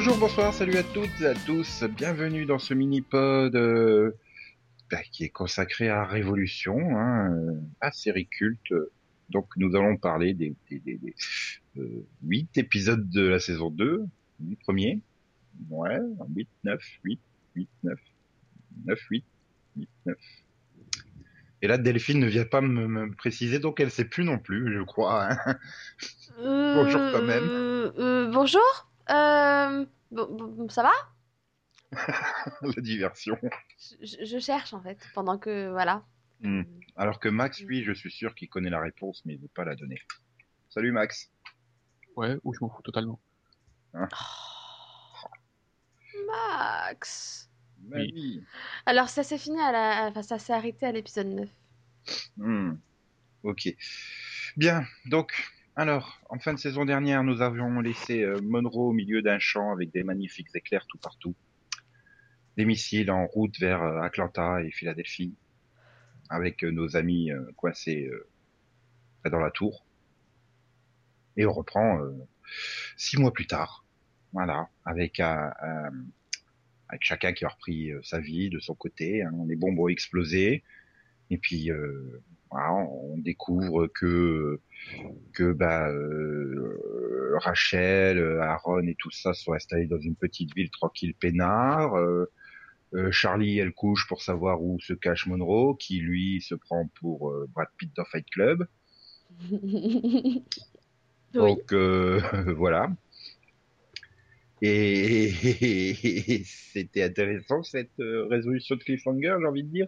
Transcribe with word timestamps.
Bonjour, 0.00 0.16
bonsoir, 0.16 0.54
salut 0.54 0.76
à 0.76 0.84
toutes 0.84 1.20
et 1.22 1.26
à 1.26 1.34
tous. 1.34 1.82
Bienvenue 1.82 2.46
dans 2.46 2.60
ce 2.60 2.72
mini-pod 2.72 3.56
euh, 3.56 4.12
bah, 4.92 5.02
qui 5.10 5.24
est 5.24 5.28
consacré 5.28 5.88
à 5.88 6.04
Révolution, 6.04 6.78
hein, 6.96 7.32
euh, 7.32 7.60
à 7.80 7.90
série 7.90 8.28
culte. 8.28 8.72
Donc 9.30 9.48
nous 9.56 9.74
allons 9.74 9.96
parler 9.96 10.34
des, 10.34 10.54
des, 10.70 10.78
des, 10.78 10.98
des 10.98 11.14
euh, 11.78 12.06
8 12.22 12.58
épisodes 12.58 13.10
de 13.10 13.26
la 13.26 13.40
saison 13.40 13.70
2, 13.70 14.04
le 14.48 14.56
premier. 14.60 15.00
Ouais, 15.68 15.98
8, 16.32 16.48
9, 16.62 16.80
8, 17.02 17.20
8, 17.56 17.68
9, 17.82 17.98
9, 18.86 19.00
8, 19.10 19.24
8, 19.78 19.88
9. 20.06 20.16
Et 21.60 21.66
là, 21.66 21.76
Delphine 21.76 22.20
ne 22.20 22.28
vient 22.28 22.44
pas 22.44 22.60
me, 22.60 22.86
me 22.86 23.12
préciser, 23.16 23.58
donc 23.58 23.80
elle 23.80 23.90
sait 23.90 24.04
plus 24.04 24.22
non 24.22 24.38
plus, 24.38 24.72
je 24.72 24.80
crois. 24.84 25.32
hein. 25.32 25.56
Bonjour 26.38 27.00
quand 27.12 27.22
même. 27.22 27.42
Euh, 27.50 27.90
euh, 27.98 28.30
bonjour. 28.30 28.87
Euh, 29.10 29.86
bon- 30.10 30.28
bon, 30.30 30.68
ça 30.68 30.82
va? 30.82 30.92
La 32.62 32.82
diversion. 32.82 33.38
je, 34.02 34.24
je 34.24 34.38
cherche 34.38 34.74
en 34.74 34.82
fait 34.82 34.98
pendant 35.14 35.38
que 35.38 35.70
voilà. 35.70 36.04
Hmm. 36.40 36.62
Alors 36.96 37.18
que 37.18 37.28
Max, 37.28 37.60
lui, 37.62 37.82
je 37.84 37.92
suis 37.92 38.10
sûr 38.10 38.34
qu'il 38.34 38.48
connaît 38.48 38.70
la 38.70 38.80
réponse, 38.80 39.22
mais 39.24 39.34
il 39.34 39.40
veut 39.40 39.48
pas 39.48 39.64
la 39.64 39.74
donner. 39.74 40.00
Salut 40.68 40.92
Max. 40.92 41.30
Ouais, 42.16 42.36
ou 42.44 42.52
je 42.54 42.58
m'en 42.60 42.68
fous 42.68 42.82
totalement. 42.82 43.18
Max. 46.26 47.48
Ma 47.82 47.96
Oui. 47.96 48.12
vie. 48.12 48.42
Alors 48.86 49.08
ça 49.08 49.22
s'est 49.22 49.38
fini 49.38 49.60
à 49.60 49.72
la, 49.72 50.06
enfin 50.08 50.22
ça 50.22 50.38
s'est 50.38 50.52
arrêté 50.52 50.86
à 50.86 50.92
l'épisode 50.92 51.28
9. 51.28 51.48
Hmm. 52.36 52.74
Ok. 53.44 53.68
Bien. 54.56 54.84
Donc, 55.06 55.32
alors, 55.78 56.20
en 56.28 56.40
fin 56.40 56.54
de 56.54 56.58
saison 56.58 56.84
dernière, 56.84 57.22
nous 57.22 57.40
avions 57.40 57.80
laissé 57.80 58.24
euh, 58.24 58.40
Monroe 58.42 58.88
au 58.88 58.92
milieu 58.92 59.22
d'un 59.22 59.38
champ 59.38 59.70
avec 59.70 59.92
des 59.92 60.02
magnifiques 60.02 60.48
éclairs 60.52 60.84
tout 60.88 60.98
partout. 60.98 61.36
Des 62.56 62.64
missiles 62.64 63.12
en 63.12 63.28
route 63.28 63.56
vers 63.60 63.80
euh, 63.84 64.00
Atlanta 64.00 64.60
et 64.64 64.72
Philadelphie, 64.72 65.36
avec 66.30 66.64
euh, 66.64 66.72
nos 66.72 66.96
amis 66.96 67.30
coincés 67.54 68.10
dans 69.30 69.38
la 69.38 69.52
tour. 69.52 69.86
Et 71.36 71.46
on 71.46 71.52
reprend 71.52 72.00
six 72.96 73.16
mois 73.16 73.32
plus 73.32 73.46
tard. 73.46 73.84
Voilà, 74.32 74.68
avec 74.84 75.20
un, 75.20 75.52
avec 76.88 77.04
chacun 77.04 77.32
qui 77.32 77.44
a 77.44 77.48
repris 77.50 77.92
sa 78.02 78.18
vie 78.18 78.50
de 78.50 78.58
son 78.58 78.74
côté. 78.74 79.22
hein. 79.22 79.32
Les 79.46 79.54
bombes 79.54 79.78
ont 79.78 79.86
explosé. 79.86 80.64
Et 81.30 81.38
puis, 81.38 81.70
on 82.50 83.18
découvre 83.18 83.86
que 83.88 84.60
que 85.32 85.52
bah, 85.52 85.88
euh, 85.90 87.36
Rachel, 87.38 88.40
Aaron 88.40 88.86
et 88.86 88.96
tout 88.98 89.10
ça 89.10 89.34
sont 89.34 89.52
installés 89.52 89.86
dans 89.86 90.00
une 90.00 90.16
petite 90.16 90.54
ville 90.54 90.70
tranquille 90.70 91.14
peinard. 91.14 91.96
Euh, 91.96 92.30
euh, 92.94 93.10
Charlie, 93.10 93.58
elle 93.58 93.72
couche 93.72 94.06
pour 94.08 94.22
savoir 94.22 94.62
où 94.62 94.80
se 94.80 94.94
cache 94.94 95.26
Monroe, 95.26 95.76
qui 95.76 95.98
lui 95.98 96.40
se 96.40 96.54
prend 96.54 96.88
pour 97.00 97.30
euh, 97.30 97.46
Brad 97.52 97.68
Pitt 97.76 97.94
dans 97.94 98.04
Fight 98.04 98.26
Club. 98.30 98.66
oui. 99.50 100.42
Donc 101.34 101.72
voilà. 102.56 102.90
Et, 104.62 105.30
c'était 106.44 107.04
intéressant 107.04 107.62
cette 107.62 107.92
résolution 107.98 108.74
de 108.74 108.82
cliffhanger, 108.82 109.36
j'ai 109.40 109.46
envie 109.46 109.62
de 109.62 109.68
dire, 109.68 109.86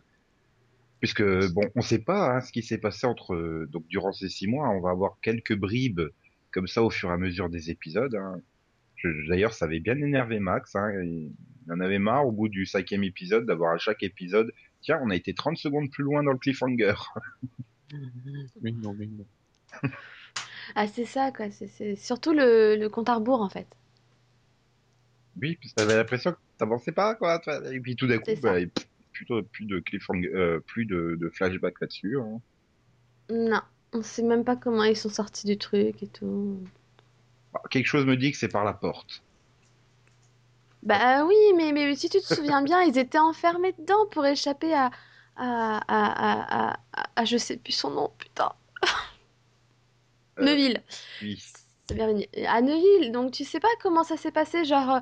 puisque 1.00 1.22
bon, 1.52 1.62
on 1.74 1.80
sait 1.82 1.98
pas 1.98 2.36
hein, 2.36 2.40
ce 2.40 2.52
qui 2.52 2.62
s'est 2.62 2.78
passé 2.78 3.06
entre 3.06 3.34
euh, 3.34 3.66
donc 3.70 3.86
durant 3.88 4.12
ces 4.12 4.28
six 4.28 4.46
mois. 4.46 4.68
On 4.70 4.80
va 4.80 4.90
avoir 4.90 5.18
quelques 5.22 5.56
bribes 5.56 6.00
comme 6.52 6.66
ça 6.66 6.82
au 6.82 6.90
fur 6.90 7.10
et 7.10 7.12
à 7.12 7.16
mesure 7.16 7.48
des 7.48 7.70
épisodes. 7.70 8.14
hein. 8.14 8.40
D'ailleurs, 9.28 9.54
ça 9.54 9.64
avait 9.64 9.80
bien 9.80 9.96
énervé 9.96 10.38
Max. 10.40 10.76
Hein, 10.76 10.92
il 11.02 11.32
en 11.72 11.80
avait 11.80 11.98
marre 11.98 12.26
au 12.26 12.32
bout 12.32 12.48
du 12.48 12.66
cinquième 12.66 13.02
épisode 13.02 13.46
d'avoir 13.46 13.72
à 13.72 13.78
chaque 13.78 14.02
épisode. 14.02 14.52
Tiens, 14.82 15.00
on 15.02 15.10
a 15.10 15.16
été 15.16 15.32
30 15.32 15.56
secondes 15.56 15.90
plus 15.90 16.04
loin 16.04 16.22
dans 16.22 16.32
le 16.32 16.38
cliffhanger. 16.38 16.94
Mais 18.60 18.72
non, 18.72 18.94
mais 18.98 19.06
non. 19.06 19.24
Ah 20.74 20.86
c'est 20.86 21.04
ça 21.04 21.32
quoi. 21.32 21.50
C'est 21.50 21.66
c'est 21.66 21.96
surtout 21.96 22.32
le, 22.32 22.76
le 22.76 22.88
compte 22.88 23.08
à 23.08 23.14
rebours 23.14 23.40
en 23.40 23.48
fait. 23.48 23.66
Oui, 25.40 25.56
parce 25.60 25.72
que 25.72 25.76
t'avais 25.76 25.96
l'impression 25.96 26.32
que 26.32 26.38
t'avançais 26.58 26.92
pas, 26.92 27.14
quoi. 27.14 27.40
Et 27.72 27.80
puis 27.80 27.96
tout 27.96 28.06
d'un 28.06 28.18
coup, 28.18 28.30
bah, 28.42 28.54
pff, 28.54 28.86
plutôt 29.20 29.42
plus 29.42 29.66
de 29.66 29.80
cliffhanger, 29.80 30.30
euh, 30.34 30.60
plus 30.60 30.86
de, 30.86 31.14
de 31.20 31.28
flashback 31.28 31.78
là-dessus. 31.82 32.18
hein. 32.18 32.40
Non, 33.28 33.60
on 33.92 34.02
sait 34.02 34.22
même 34.22 34.44
pas 34.44 34.56
comment 34.56 34.82
ils 34.84 34.96
sont 34.96 35.10
sortis 35.10 35.46
du 35.46 35.58
truc 35.58 36.02
et 36.02 36.06
tout. 36.06 36.58
Bah, 37.52 37.60
quelque 37.70 37.86
chose 37.86 38.06
me 38.06 38.16
dit 38.16 38.32
que 38.32 38.38
c'est 38.38 38.48
par 38.48 38.64
la 38.64 38.72
porte. 38.72 39.22
Bah 40.82 41.26
oui, 41.26 41.36
mais, 41.54 41.72
mais 41.72 41.94
si 41.96 42.08
tu 42.08 42.18
te 42.18 42.34
souviens 42.34 42.62
bien, 42.62 42.80
ils 42.82 42.96
étaient 42.96 43.18
enfermés 43.18 43.74
dedans 43.78 44.06
pour 44.10 44.24
échapper 44.24 44.72
à, 44.72 44.90
à, 45.36 45.80
à, 45.86 46.72
à, 46.72 47.10
à, 47.14 47.24
je 47.26 47.36
sais 47.36 47.58
plus 47.58 47.72
son 47.72 47.90
nom, 47.90 48.10
putain. 48.16 48.52
Euh, 50.38 50.44
Neuville. 50.44 50.82
Oui. 51.20 51.42
Bien 51.94 52.06
venu. 52.06 52.24
À 52.46 52.62
Neuville, 52.62 53.12
donc 53.12 53.32
tu 53.32 53.44
sais 53.44 53.60
pas 53.60 53.68
comment 53.82 54.02
ça 54.02 54.16
s'est 54.16 54.32
passé, 54.32 54.64
genre 54.64 54.90
euh, 54.94 55.00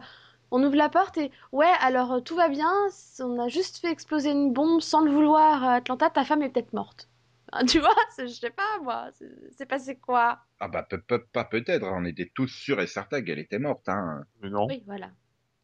on 0.51 0.63
ouvre 0.63 0.77
la 0.77 0.89
porte 0.89 1.17
et 1.19 1.31
ouais, 1.53 1.71
alors 1.81 2.13
euh, 2.13 2.21
tout 2.21 2.37
va 2.37 2.49
bien, 2.49 2.73
on 3.21 3.39
a 3.39 3.49
juste 3.49 3.79
fait 3.79 3.91
exploser 3.91 4.31
une 4.31 4.53
bombe 4.53 4.81
sans 4.81 5.01
le 5.03 5.11
vouloir 5.11 5.63
à 5.65 5.75
Atlanta, 5.75 6.11
ta 6.11 6.25
femme 6.25 6.43
est 6.43 6.51
peut-être 6.51 6.73
morte. 6.73 7.09
Ah, 7.51 7.65
tu 7.65 7.79
vois, 7.81 7.95
c'est- 8.11 8.29
je 8.29 8.35
sais 8.35 8.51
pas 8.51 8.79
moi, 8.83 9.09
c'est 9.15 9.31
c'est 9.57 9.65
passé 9.65 9.97
quoi? 9.97 10.39
Ah 10.61 10.69
bah 10.69 10.87
pas 11.33 11.45
peut-être. 11.45 11.85
hein. 11.85 11.95
On 11.97 12.05
était 12.05 12.31
tous 12.35 12.47
sûrs 12.49 12.79
et 12.83 12.87
certains 12.87 13.23
qu'elle 13.23 13.39
était 13.39 13.59
morte. 13.59 13.89
Hein. 13.89 14.25
Mais 14.43 14.51
non. 14.51 14.67
Oui, 14.67 14.83
voilà. 14.87 15.11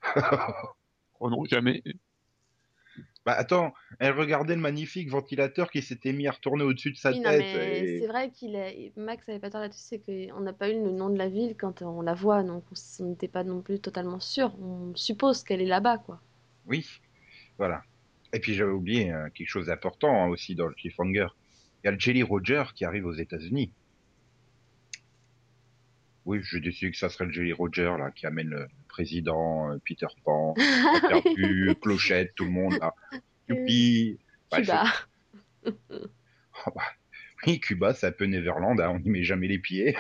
Oh 1.21 1.31
non, 1.31 1.45
jamais. 1.45 1.83
Bah 3.27 3.33
attends, 3.33 3.73
elle 3.99 4.13
regardait 4.13 4.55
le 4.55 4.61
magnifique 4.61 5.09
ventilateur 5.11 5.71
qui 5.71 5.81
s'était 5.81 6.13
mis 6.13 6.27
à 6.29 6.33
retourner 6.33 6.63
au-dessus 6.65 6.93
de 6.93 6.97
sa 6.97 7.11
Oui, 7.11 7.23
tête. 7.23 7.41
et- 7.43 8.01
c'est 8.01 8.07
vrai 8.07 8.31
qu'il 8.31 8.55
est... 8.55 8.93
Max 8.97 9.27
avait 9.29 9.39
pas 9.39 9.49
tort 9.51 9.63
là-dessus, 9.63 9.81
c'est 9.83 9.99
qu'on 10.31 10.41
n'a 10.41 10.53
pas 10.53 10.69
eu 10.69 10.75
le 10.75 10.91
nom 10.91 11.09
de 11.09 11.17
la 11.17 11.29
ville 11.29 11.55
quand 11.59 11.81
on 11.83 12.03
la 12.03 12.13
voit, 12.15 12.43
donc 12.43 12.65
on 13.01 13.05
n'était 13.05 13.29
pas 13.29 13.43
non 13.45 13.63
plus 13.63 13.81
totalement 13.81 14.21
sûr. 14.21 14.55
On 14.61 14.95
suppose 14.95 15.43
qu'elle 15.43 15.63
est 15.63 15.67
là-bas, 15.67 15.99
quoi. 15.99 16.21
Oui, 16.67 16.87
voilà. 17.57 17.83
Et 18.35 18.41
puis 18.41 18.53
j'avais 18.55 18.73
oublié 18.73 19.13
euh, 19.13 19.29
quelque 19.35 19.49
chose 19.49 19.67
d'important 19.67 20.25
hein, 20.25 20.29
aussi 20.29 20.55
dans 20.55 20.67
le 20.67 20.75
cliffhanger. 20.75 21.29
Il 21.83 21.87
y 21.87 21.89
a 21.89 21.93
le 21.93 21.99
Jelly 22.01 22.23
Roger 22.23 22.65
qui 22.75 22.85
arrive 22.85 23.07
aux 23.07 23.15
États-Unis. 23.15 23.71
Oui, 26.27 26.41
j'ai 26.43 26.61
décidé 26.61 26.91
que 26.91 26.97
ça 26.97 27.09
serait 27.11 27.27
le 27.27 27.33
Jelly 27.33 27.53
Roger 27.53 27.95
là 27.99 28.11
qui 28.11 28.27
amène 28.27 28.49
le 28.49 28.67
président, 28.95 29.73
euh, 29.73 29.79
Peter 29.85 30.07
Pan, 30.25 30.55
perdu, 31.09 31.75
Clochette, 31.83 32.33
tout 32.37 32.45
le 32.45 32.51
monde 32.51 32.79
là. 32.81 32.95
Youpi. 33.49 34.21
Bah, 34.53 34.61
Cuba. 34.61 34.85
Ah 35.67 36.71
bah, 36.77 36.83
Oui, 37.45 37.59
Cuba, 37.59 37.93
c'est 37.93 38.07
un 38.07 38.13
peu 38.13 38.27
Neverland, 38.27 38.81
hein, 38.81 38.91
on 38.91 39.01
n'y 39.01 39.11
met 39.11 39.25
jamais 39.25 39.49
les 39.49 39.59
pieds. 39.59 39.97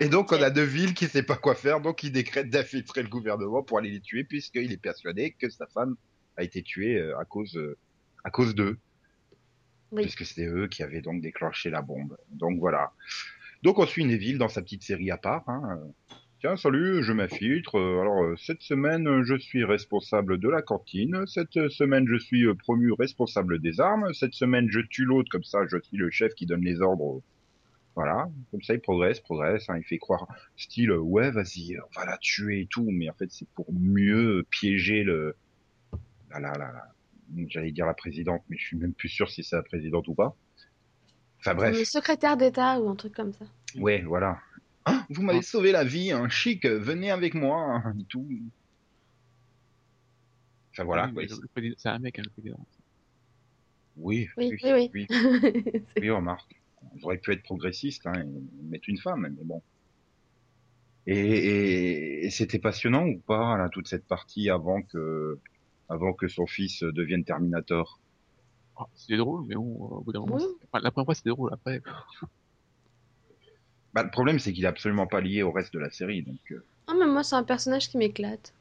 Et 0.00 0.08
donc, 0.10 0.32
on 0.32 0.42
a 0.42 0.50
deux 0.50 0.62
villes 0.62 0.92
qui 0.92 1.04
ne 1.04 1.10
sait 1.10 1.22
pas 1.22 1.36
quoi 1.36 1.54
faire, 1.54 1.80
donc 1.80 2.02
il 2.02 2.12
décrète 2.12 2.50
d'infiltrer 2.50 3.02
le 3.02 3.08
gouvernement 3.08 3.62
pour 3.62 3.78
aller 3.78 3.90
les 3.90 4.00
tuer, 4.00 4.24
puisqu'il 4.24 4.72
est 4.72 4.76
persuadé 4.76 5.34
que 5.38 5.48
sa 5.48 5.66
femme 5.66 5.96
a 6.36 6.42
été 6.42 6.62
tuée 6.62 6.98
euh, 6.98 7.18
à 7.18 7.24
cause, 7.24 7.56
euh, 7.56 7.78
à 8.24 8.30
cause 8.30 8.54
d'eux. 8.54 8.78
Oui. 9.92 10.02
Puisque 10.02 10.24
c'était 10.24 10.46
eux 10.48 10.66
qui 10.68 10.82
avaient 10.82 11.00
donc 11.00 11.20
déclenché 11.22 11.70
la 11.70 11.82
bombe. 11.82 12.16
Donc 12.30 12.58
voilà. 12.58 12.92
Donc 13.62 13.78
on 13.78 13.86
suit 13.86 14.04
Neville 14.04 14.38
dans 14.38 14.48
sa 14.48 14.62
petite 14.62 14.82
série 14.82 15.10
à 15.10 15.16
part. 15.16 15.48
Hein. 15.48 15.80
Tiens, 16.40 16.56
salut, 16.56 17.02
je 17.02 17.12
m'infiltre. 17.12 17.78
Euh, 17.78 18.00
Alors, 18.02 18.22
euh, 18.24 18.36
cette 18.36 18.60
semaine, 18.62 19.22
je 19.24 19.36
suis 19.36 19.64
responsable 19.64 20.38
de 20.38 20.48
la 20.50 20.60
cantine. 20.60 21.24
Cette 21.26 21.68
semaine, 21.70 22.06
je 22.06 22.16
suis 22.18 22.44
euh, 22.44 22.54
promu 22.54 22.92
responsable 22.92 23.58
des 23.60 23.80
armes. 23.80 24.12
Cette 24.12 24.34
semaine, 24.34 24.68
je 24.70 24.80
tue 24.80 25.04
l'autre, 25.04 25.30
comme 25.30 25.44
ça, 25.44 25.60
je 25.66 25.78
suis 25.80 25.96
le 25.96 26.10
chef 26.10 26.34
qui 26.34 26.44
donne 26.44 26.62
les 26.62 26.82
ordres. 26.82 27.22
Voilà, 27.94 28.28
comme 28.50 28.60
ça, 28.60 28.74
il 28.74 28.80
progresse, 28.80 29.20
progresse. 29.20 29.70
hein. 29.70 29.78
Il 29.78 29.84
fait 29.84 29.96
croire, 29.96 30.26
style, 30.58 30.92
ouais, 30.92 31.30
vas-y, 31.30 31.78
on 31.78 31.98
va 31.98 32.04
la 32.04 32.18
tuer 32.18 32.60
et 32.60 32.66
tout. 32.66 32.86
Mais 32.92 33.08
en 33.08 33.14
fait, 33.14 33.30
c'est 33.32 33.48
pour 33.54 33.72
mieux 33.72 34.44
piéger 34.50 35.02
le... 35.04 35.34
La, 36.30 36.40
la, 36.40 36.52
la- 36.58 36.92
J'allais 37.48 37.72
dire 37.72 37.86
la 37.86 37.94
présidente, 37.94 38.42
mais 38.48 38.56
je 38.56 38.64
suis 38.64 38.76
même 38.76 38.92
plus 38.92 39.08
sûr 39.08 39.30
si 39.30 39.42
c'est 39.42 39.56
la 39.56 39.62
présidente 39.62 40.06
ou 40.08 40.14
pas. 40.14 40.36
Enfin 41.40 41.54
bref. 41.54 41.76
Le 41.76 41.84
secrétaire 41.84 42.36
d'État 42.36 42.80
ou 42.80 42.88
un 42.88 42.96
truc 42.96 43.14
comme 43.14 43.32
ça. 43.32 43.44
Ouais, 43.76 44.02
voilà. 44.02 44.38
Ah, 44.84 45.04
vous 45.10 45.22
m'avez 45.22 45.42
sauvé 45.42 45.72
la 45.72 45.84
vie, 45.84 46.12
hein, 46.12 46.28
chic, 46.28 46.64
venez 46.64 47.10
avec 47.10 47.34
moi, 47.34 47.82
hein, 47.84 47.94
et 47.98 48.04
tout. 48.04 48.26
Enfin 50.72 50.84
voilà. 50.84 51.10
Oui, 51.14 51.28
C'est 51.76 51.88
un 51.88 51.98
mec, 51.98 52.18
hein, 52.18 52.22
le 52.24 52.30
président. 52.30 52.60
Oui, 53.96 54.28
Oui, 54.36 54.52
oui, 54.52 54.58
oui, 54.62 54.90
oui, 54.94 55.06
oui. 55.10 55.82
oui, 56.00 56.10
remarque. 56.10 56.54
J'aurais 57.00 57.18
pu 57.18 57.32
être 57.32 57.42
progressiste, 57.42 58.06
hein, 58.06 58.12
et 58.14 58.64
mettre 58.70 58.88
une 58.88 58.98
femme, 58.98 59.22
mais 59.22 59.44
bon. 59.44 59.62
Et, 61.06 61.18
et, 61.18 62.26
et 62.26 62.30
c'était 62.30 62.58
passionnant 62.58 63.06
ou 63.06 63.18
pas, 63.18 63.56
là, 63.56 63.68
toute 63.68 63.88
cette 63.88 64.06
partie 64.06 64.50
avant 64.50 64.82
que, 64.82 65.38
avant 65.88 66.12
que 66.12 66.28
son 66.28 66.46
fils 66.46 66.82
devienne 66.82 67.24
Terminator. 67.24 68.00
Ah, 68.78 68.86
c'est 68.94 69.16
drôle, 69.16 69.44
mais 69.46 69.54
bon, 69.54 69.74
euh, 69.74 69.96
au 69.96 70.00
bout 70.02 70.12
d'un 70.12 70.20
moment, 70.20 70.36
Oui. 70.36 70.42
c'est- 70.42 70.66
enfin, 70.70 70.82
la 70.82 70.90
première 70.90 71.06
fois 71.06 71.14
c'était 71.14 71.30
drôle, 71.30 71.50
après, 71.52 71.80
Bah, 73.92 74.02
le 74.02 74.10
problème, 74.10 74.38
c'est 74.38 74.52
qu'il 74.52 74.64
est 74.64 74.68
absolument 74.68 75.06
pas 75.06 75.22
lié 75.22 75.42
au 75.42 75.50
reste 75.52 75.72
de 75.72 75.78
la 75.78 75.90
série. 75.90 76.22
Donc, 76.22 76.38
euh, 76.50 76.62
Ah, 76.86 76.92
mais 76.98 77.06
moi, 77.06 77.22
c'est 77.24 77.34
un 77.36 77.44
personnage 77.44 77.88
qui 77.88 77.96
m'éclate. 77.96 78.52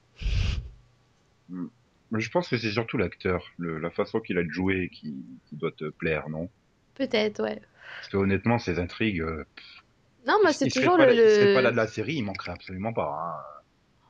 mais 1.50 2.22
je 2.22 2.30
pense 2.30 2.48
que 2.48 2.58
c'est 2.58 2.72
surtout 2.72 2.98
l'acteur, 2.98 3.46
le- 3.58 3.78
la 3.80 3.92
façon 3.92 4.20
qu'il 4.22 4.38
a 4.38 4.44
de 4.44 4.50
jouer 4.50 4.90
qui, 4.94 5.26
qui 5.48 5.56
doit 5.58 5.72
te 5.72 5.90
plaire, 5.90 6.30
non? 6.30 6.50
Peut-être, 6.96 7.44
ouais. 7.44 7.62
Parce 7.98 8.10
que 8.10 8.18
honnêtement, 8.18 8.58
ces 8.60 8.80
intrigues, 8.80 9.22
euh, 9.22 9.44
Non, 10.26 10.36
il 10.44 10.54
c'est 10.54 10.70
toujours 10.70 10.96
pas, 10.98 11.06
le. 11.06 11.14
là- 11.14 11.22
il 11.24 11.30
serait 11.32 11.54
pas 11.54 11.62
là 11.62 11.72
de 11.72 11.76
la 11.76 11.88
série, 11.88 12.16
il 12.16 12.24
manquerait 12.24 12.52
absolument 12.52 12.94
pas. 12.94 13.12
hein. 13.12 13.55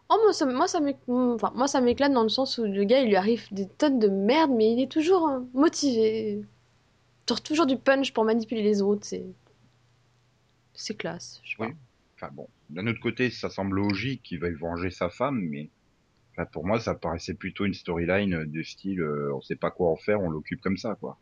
Oh, 0.10 0.18
moi, 0.24 0.34
ça, 0.34 0.46
moi, 0.46 0.68
ça 0.68 0.80
m'éc- 0.80 0.98
enfin, 1.08 1.52
moi, 1.56 1.68
ça 1.68 1.82
m'éclate 1.82 2.12
dans 2.14 2.24
le 2.24 2.30
sens 2.30 2.58
où 2.58 2.64
le 2.66 2.84
gars, 2.84 3.02
il 3.02 3.08
lui 3.10 3.16
arrive 3.16 3.48
des 3.52 3.68
tonnes 3.68 4.00
de 4.00 4.08
merde, 4.08 4.52
mais 4.52 4.72
il 4.74 4.82
est 4.82 4.92
toujours 4.92 5.28
euh, 5.28 5.40
motivé. 5.54 6.44
Genre, 7.30 7.42
toujours 7.44 7.66
du 7.68 7.78
punch 7.78 8.14
pour 8.14 8.26
manipuler 8.26 8.64
les 8.64 8.82
autres. 8.82 9.06
C'est. 9.06 9.26
C'est 10.76 10.96
classe. 10.96 11.42
Je 11.44 11.52
sais 11.52 11.56
pas. 11.58 11.66
Oui. 11.68 11.74
Enfin 12.18 12.32
bon, 12.32 12.48
d'un 12.70 12.88
autre 12.88 13.00
côté, 13.02 13.30
ça 13.30 13.50
semble 13.50 13.76
logique 13.76 14.24
qu'il 14.24 14.40
veuille 14.40 14.54
venger 14.56 14.90
sa 14.90 15.10
femme, 15.10 15.40
mais 15.50 15.70
enfin, 16.34 16.46
pour 16.48 16.66
moi, 16.66 16.80
ça 16.80 16.96
paraissait 16.96 17.34
plutôt 17.36 17.66
une 17.66 17.74
storyline 17.74 18.46
de 18.46 18.64
style, 18.64 19.02
euh, 19.02 19.34
on 19.36 19.42
sait 19.42 19.56
pas 19.58 19.72
quoi 19.72 19.92
en 19.92 19.98
faire, 19.98 20.22
on 20.22 20.30
l'occupe 20.30 20.62
comme 20.62 20.78
ça, 20.78 20.96
quoi. 20.96 21.20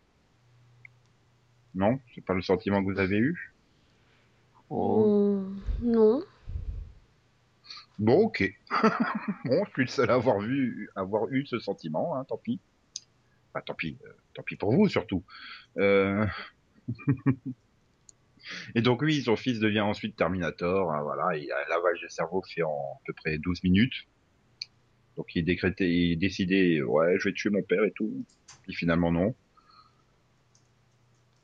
Non, 1.75 1.99
c'est 2.15 2.25
pas 2.25 2.33
le 2.33 2.41
sentiment 2.41 2.83
que 2.83 2.91
vous 2.91 2.99
avez 2.99 3.17
eu? 3.17 3.53
Oh. 4.69 5.03
Hum, 5.05 5.61
non. 5.81 6.23
Bon, 7.99 8.25
ok. 8.25 8.43
bon, 9.45 9.63
je 9.65 9.71
suis 9.71 9.81
le 9.83 9.87
seul 9.87 10.09
à 10.09 10.15
avoir 10.15 10.39
vu, 10.39 10.89
avoir 10.95 11.29
eu 11.29 11.45
ce 11.45 11.59
sentiment, 11.59 12.15
hein, 12.15 12.25
tant 12.25 12.37
pis. 12.37 12.59
Enfin, 13.53 13.63
tant 13.65 13.75
pis, 13.75 13.97
euh, 14.05 14.13
tant 14.33 14.43
pis 14.43 14.55
pour 14.55 14.73
vous 14.73 14.87
surtout. 14.89 15.23
Euh... 15.77 16.25
Et 18.75 18.81
donc 18.81 19.01
oui, 19.01 19.21
son 19.21 19.35
fils 19.35 19.59
devient 19.59 19.81
ensuite 19.81 20.15
Terminator. 20.17 20.91
hein, 20.91 21.01
voilà, 21.03 21.37
il 21.37 21.49
a 21.51 21.55
un 21.65 21.69
lavage 21.69 22.01
de 22.01 22.07
cerveau 22.09 22.41
fait 22.41 22.63
en 22.63 22.69
à 22.69 22.99
peu 23.05 23.13
près 23.13 23.37
12 23.37 23.63
minutes. 23.63 23.93
Donc 25.15 25.35
il 25.35 25.49
est 25.49 25.79
il 25.81 26.17
décidé, 26.17 26.81
ouais, 26.81 27.17
je 27.19 27.29
vais 27.29 27.33
tuer 27.33 27.51
mon 27.51 27.61
père 27.63 27.83
et 27.83 27.91
tout. 27.91 28.25
Puis 28.63 28.73
finalement 28.73 29.11
non. 29.11 29.35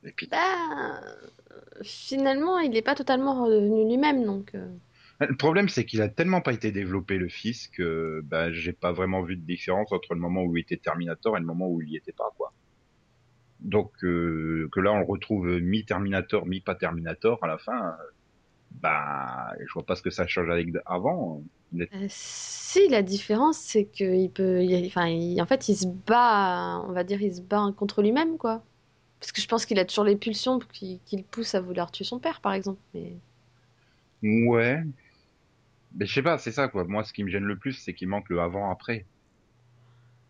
Et 0.04 0.12
puis 0.12 0.28
Bah. 0.28 1.02
Finalement, 1.84 2.60
il 2.60 2.72
n'est 2.72 2.82
pas 2.82 2.96
totalement 2.96 3.44
redevenu 3.46 3.88
lui-même, 3.88 4.26
donc. 4.26 4.54
euh, 4.56 4.68
Le 5.22 5.36
problème, 5.38 5.70
c'est 5.70 5.86
qu'il 5.86 6.02
a 6.02 6.10
tellement 6.10 6.42
pas 6.42 6.52
été 6.52 6.74
développé 6.74 7.18
le 7.18 7.30
fils 7.30 7.70
que 7.70 8.20
bah, 8.26 8.52
j'ai 8.52 8.74
pas 8.74 8.92
vraiment 8.92 9.22
vu 9.24 9.38
de 9.38 9.42
différence 9.46 9.94
entre 9.94 10.14
le 10.14 10.20
moment 10.20 10.44
où 10.44 10.58
il 10.58 10.62
était 10.62 10.76
Terminator 10.78 11.38
et 11.38 11.40
le 11.40 11.46
moment 11.46 11.70
où 11.70 11.82
il 11.82 11.88
y 11.90 11.96
était 11.96 12.12
pas 12.12 12.34
quoi. 12.38 12.54
Donc 13.60 13.92
euh, 14.04 14.70
que 14.72 14.80
là 14.80 14.94
on 14.94 15.00
le 15.00 15.06
retrouve 15.06 15.48
mi-Terminator, 15.60 16.46
mi-pas 16.46 16.76
Terminator 16.76 17.38
à 17.44 17.48
la 17.48 17.58
fin, 17.58 17.96
bah 18.72 19.54
je 19.60 19.74
vois 19.74 19.86
pas 19.86 19.96
ce 19.96 20.04
que 20.04 20.12
ça 20.12 20.28
change 20.28 20.50
avec 20.50 20.70
avant. 20.86 21.44
Euh, 21.94 22.06
si, 22.10 22.88
la 22.90 23.02
différence, 23.02 23.58
c'est 23.58 23.86
qu'il 23.86 24.32
peut. 24.32 24.64
il- 24.64 24.86
enfin, 24.88 25.08
il- 25.08 25.42
en 25.42 25.46
fait, 25.46 25.70
il 25.70 25.76
se 25.78 25.88
bat, 25.88 26.80
on 26.88 26.92
va 26.94 27.04
dire, 27.04 27.22
il 27.22 27.34
se 27.36 27.42
bat 27.42 27.72
contre 27.76 28.02
lui-même, 28.04 28.38
quoi. 28.38 28.64
Parce 29.20 29.32
que 29.32 29.42
je 29.42 29.48
pense 29.48 29.66
qu'il 29.66 29.80
a 29.80 29.86
toujours 29.86 30.06
les 30.06 30.16
pulsions 30.18 30.60
qui, 30.60 31.02
qui 31.06 31.18
le 31.18 31.24
poussent 31.24 31.56
à 31.56 31.62
vouloir 31.62 31.92
tuer 31.92 32.06
son 32.06 32.20
père, 32.20 32.42
par 32.42 32.54
exemple. 32.54 32.82
Mais... 32.94 33.14
Ouais. 34.22 34.84
Mais 35.96 36.06
je 36.06 36.14
sais 36.14 36.22
pas, 36.24 36.38
c'est 36.38 36.52
ça 36.52 36.68
quoi. 36.68 36.84
Moi, 36.86 37.04
ce 37.04 37.14
qui 37.14 37.24
me 37.24 37.30
gêne 37.30 37.44
le 37.46 37.58
plus, 37.58 37.74
c'est 37.74 37.94
qu'il 37.94 38.08
manque 38.08 38.30
le 38.30 38.40
avant-après. 38.40 39.06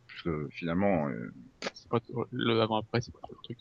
Parce 0.07 0.21
que 0.23 0.47
finalement, 0.51 1.07
euh, 1.09 1.33
C'est 1.73 1.89
pas 1.89 1.99
le 2.31 2.61
avant-après, 2.61 3.01
c'est 3.01 3.11
pas 3.13 3.27
le 3.29 3.35
truc. 3.43 3.57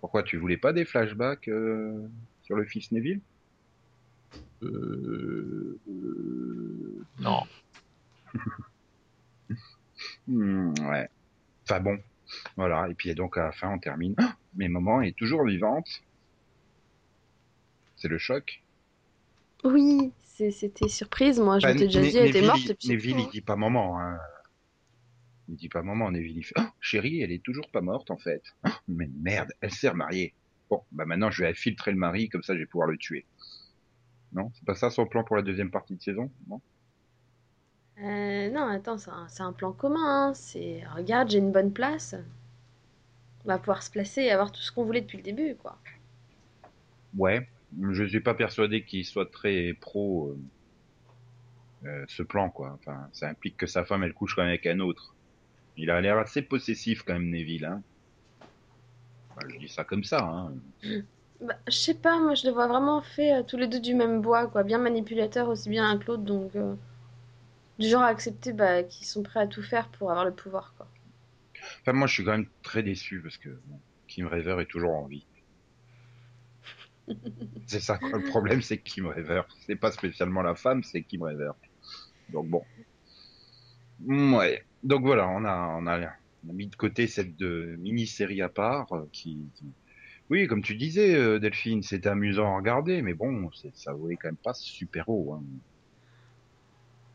pourquoi 0.00 0.22
tu 0.22 0.36
voulais 0.36 0.56
pas 0.56 0.72
des 0.72 0.84
flashbacks 0.84 1.48
euh, 1.48 2.06
sur 2.42 2.56
le 2.56 2.64
fils 2.64 2.92
Neville? 2.92 3.20
Euh... 4.62 5.78
euh, 5.88 7.04
Non. 7.20 7.42
Hmm, 10.28 10.74
ouais. 10.88 11.08
Enfin 11.64 11.80
bon, 11.80 11.98
voilà. 12.56 12.88
Et 12.88 12.94
puis 12.94 13.12
donc 13.16 13.36
à 13.36 13.44
la 13.46 13.52
fin, 13.52 13.70
on 13.70 13.78
termine. 13.78 14.14
Mais 14.54 14.68
maman 14.68 15.00
est 15.02 15.16
toujours 15.16 15.44
vivante. 15.44 15.88
C'est 17.96 18.06
le 18.08 18.18
choc. 18.18 18.62
Oui, 19.64 20.12
c'était 20.22 20.88
surprise. 20.88 21.40
Moi, 21.40 21.58
je 21.58 21.66
Enfin, 21.66 21.74
m'étais 21.74 21.86
déjà 21.86 22.00
dit, 22.00 22.16
elle 22.16 22.28
était 22.28 22.42
morte. 22.42 22.72
Neville, 22.86 23.18
il 23.20 23.28
dit 23.28 23.40
pas 23.40 23.56
maman. 23.56 23.98
Hein. 24.00 24.18
Il 25.48 25.56
dit 25.56 25.68
pas 25.68 25.82
maman. 25.82 26.10
Neville, 26.10 26.38
il 26.38 26.44
fait 26.44 26.54
Ah, 26.56 26.72
chérie, 26.80 27.22
elle 27.22 27.32
est 27.32 27.42
toujours 27.42 27.68
pas 27.70 27.80
morte 27.80 28.10
en 28.10 28.18
fait. 28.18 28.42
Ah, 28.62 28.78
mais 28.86 29.08
merde, 29.20 29.50
elle 29.60 29.72
s'est 29.72 29.88
remariée. 29.88 30.34
Bon, 30.70 30.82
bah 30.92 31.06
maintenant 31.06 31.30
je 31.30 31.42
vais 31.44 31.54
filtrer 31.54 31.90
le 31.92 31.96
mari, 31.96 32.28
comme 32.28 32.42
ça 32.42 32.54
je 32.54 32.60
vais 32.60 32.66
pouvoir 32.66 32.88
le 32.88 32.98
tuer. 32.98 33.24
Non, 34.32 34.50
c'est 34.54 34.64
pas 34.66 34.74
ça 34.74 34.90
son 34.90 35.06
plan 35.06 35.24
pour 35.24 35.36
la 35.36 35.42
deuxième 35.42 35.70
partie 35.70 35.96
de 35.96 36.02
saison, 36.02 36.30
non? 36.48 36.60
Euh, 38.00 38.50
non, 38.50 38.66
attends, 38.68 38.98
c'est 38.98 39.42
un, 39.42 39.52
plan 39.52 39.72
commun. 39.72 40.28
hein. 40.28 40.34
C'est, 40.34 40.82
regarde, 40.94 41.30
j'ai 41.30 41.38
une 41.38 41.50
bonne 41.50 41.72
place. 41.72 42.14
On 43.44 43.48
va 43.48 43.58
pouvoir 43.58 43.82
se 43.82 43.90
placer 43.90 44.22
et 44.22 44.30
avoir 44.30 44.52
tout 44.52 44.60
ce 44.60 44.70
qu'on 44.70 44.84
voulait 44.84 45.00
depuis 45.00 45.16
le 45.18 45.24
début, 45.24 45.56
quoi. 45.56 45.78
Ouais, 47.16 47.48
je 47.90 48.04
suis 48.04 48.20
pas 48.20 48.34
persuadé 48.34 48.84
qu'il 48.84 49.04
soit 49.04 49.30
très 49.30 49.74
pro 49.74 50.28
euh, 51.84 51.88
euh, 51.88 52.04
ce 52.08 52.22
plan 52.22 52.50
quoi. 52.50 52.78
Enfin, 52.78 53.08
ça 53.12 53.28
implique 53.28 53.56
que 53.56 53.66
sa 53.66 53.84
femme 53.84 54.02
elle 54.02 54.14
couche 54.14 54.34
quand 54.34 54.42
même 54.42 54.50
avec 54.50 54.66
un 54.66 54.80
autre. 54.80 55.14
Il 55.76 55.90
a 55.90 56.00
l'air 56.00 56.18
assez 56.18 56.42
possessif 56.42 57.02
quand 57.02 57.12
même 57.12 57.30
Neville. 57.30 57.64
Hein. 57.64 57.82
Je 59.48 59.58
dis 59.58 59.68
ça 59.68 59.84
comme 59.84 60.02
ça. 60.04 60.24
Hein. 60.24 60.52
Bah, 61.40 61.54
je 61.68 61.72
sais 61.72 61.94
pas, 61.94 62.18
moi, 62.18 62.34
je 62.34 62.42
les 62.42 62.50
vois 62.50 62.66
vraiment 62.66 63.00
fait 63.00 63.32
euh, 63.32 63.42
tous 63.44 63.56
les 63.56 63.68
deux 63.68 63.78
du 63.78 63.94
même 63.94 64.20
bois, 64.20 64.48
quoi. 64.48 64.64
Bien 64.64 64.78
manipulateurs, 64.78 65.48
aussi 65.48 65.68
bien 65.68 65.88
un 65.88 65.96
que 65.96 66.06
l'autre, 66.06 66.24
donc... 66.24 66.56
euh, 66.56 66.74
du 67.78 67.86
genre 67.88 68.02
à 68.02 68.08
accepter 68.08 68.52
bah, 68.52 68.82
qu'ils 68.82 69.06
sont 69.06 69.22
prêts 69.22 69.40
à 69.40 69.46
tout 69.46 69.62
faire 69.62 69.88
pour 69.88 70.10
avoir 70.10 70.24
le 70.24 70.32
pouvoir, 70.32 70.74
quoi. 70.76 70.88
Enfin, 71.80 71.92
moi 71.92 72.06
je 72.06 72.14
suis 72.14 72.24
quand 72.24 72.32
même 72.32 72.48
très 72.62 72.82
déçu 72.82 73.20
parce 73.20 73.36
que 73.36 73.50
bon, 73.66 73.78
Kim 74.06 74.26
Raver 74.26 74.62
est 74.62 74.66
toujours 74.66 74.92
en 74.92 75.06
vie. 75.06 75.26
C'est 77.66 77.80
ça. 77.80 77.98
Le 78.12 78.22
problème 78.22 78.62
c'est 78.62 78.78
Kim 78.78 79.06
Raver, 79.06 79.42
c'est 79.66 79.76
pas 79.76 79.92
spécialement 79.92 80.42
la 80.42 80.54
femme, 80.54 80.82
c'est 80.82 81.02
Kim 81.02 81.22
Raver. 81.22 81.52
Donc 82.30 82.48
bon. 82.48 82.64
Ouais. 84.06 84.62
Donc 84.82 85.02
voilà, 85.02 85.28
on 85.28 85.44
a 85.44 85.76
on 85.80 85.86
a, 85.86 86.00
on 86.46 86.50
a 86.50 86.52
mis 86.52 86.68
de 86.68 86.76
côté 86.76 87.06
cette 87.06 87.36
de 87.36 87.76
mini-série 87.80 88.42
à 88.42 88.48
part 88.48 88.92
euh, 88.92 89.08
qui, 89.12 89.50
Oui, 90.30 90.46
comme 90.46 90.62
tu 90.62 90.76
disais, 90.76 91.14
euh, 91.14 91.38
Delphine, 91.38 91.82
c'était 91.82 92.08
amusant 92.08 92.52
à 92.52 92.56
regarder, 92.56 93.02
mais 93.02 93.14
bon, 93.14 93.50
c'est- 93.52 93.74
ça 93.74 93.92
volait 93.92 94.16
quand 94.16 94.28
même 94.28 94.36
pas 94.36 94.54
super 94.54 95.08
haut. 95.08 95.34
Hein. 95.34 95.42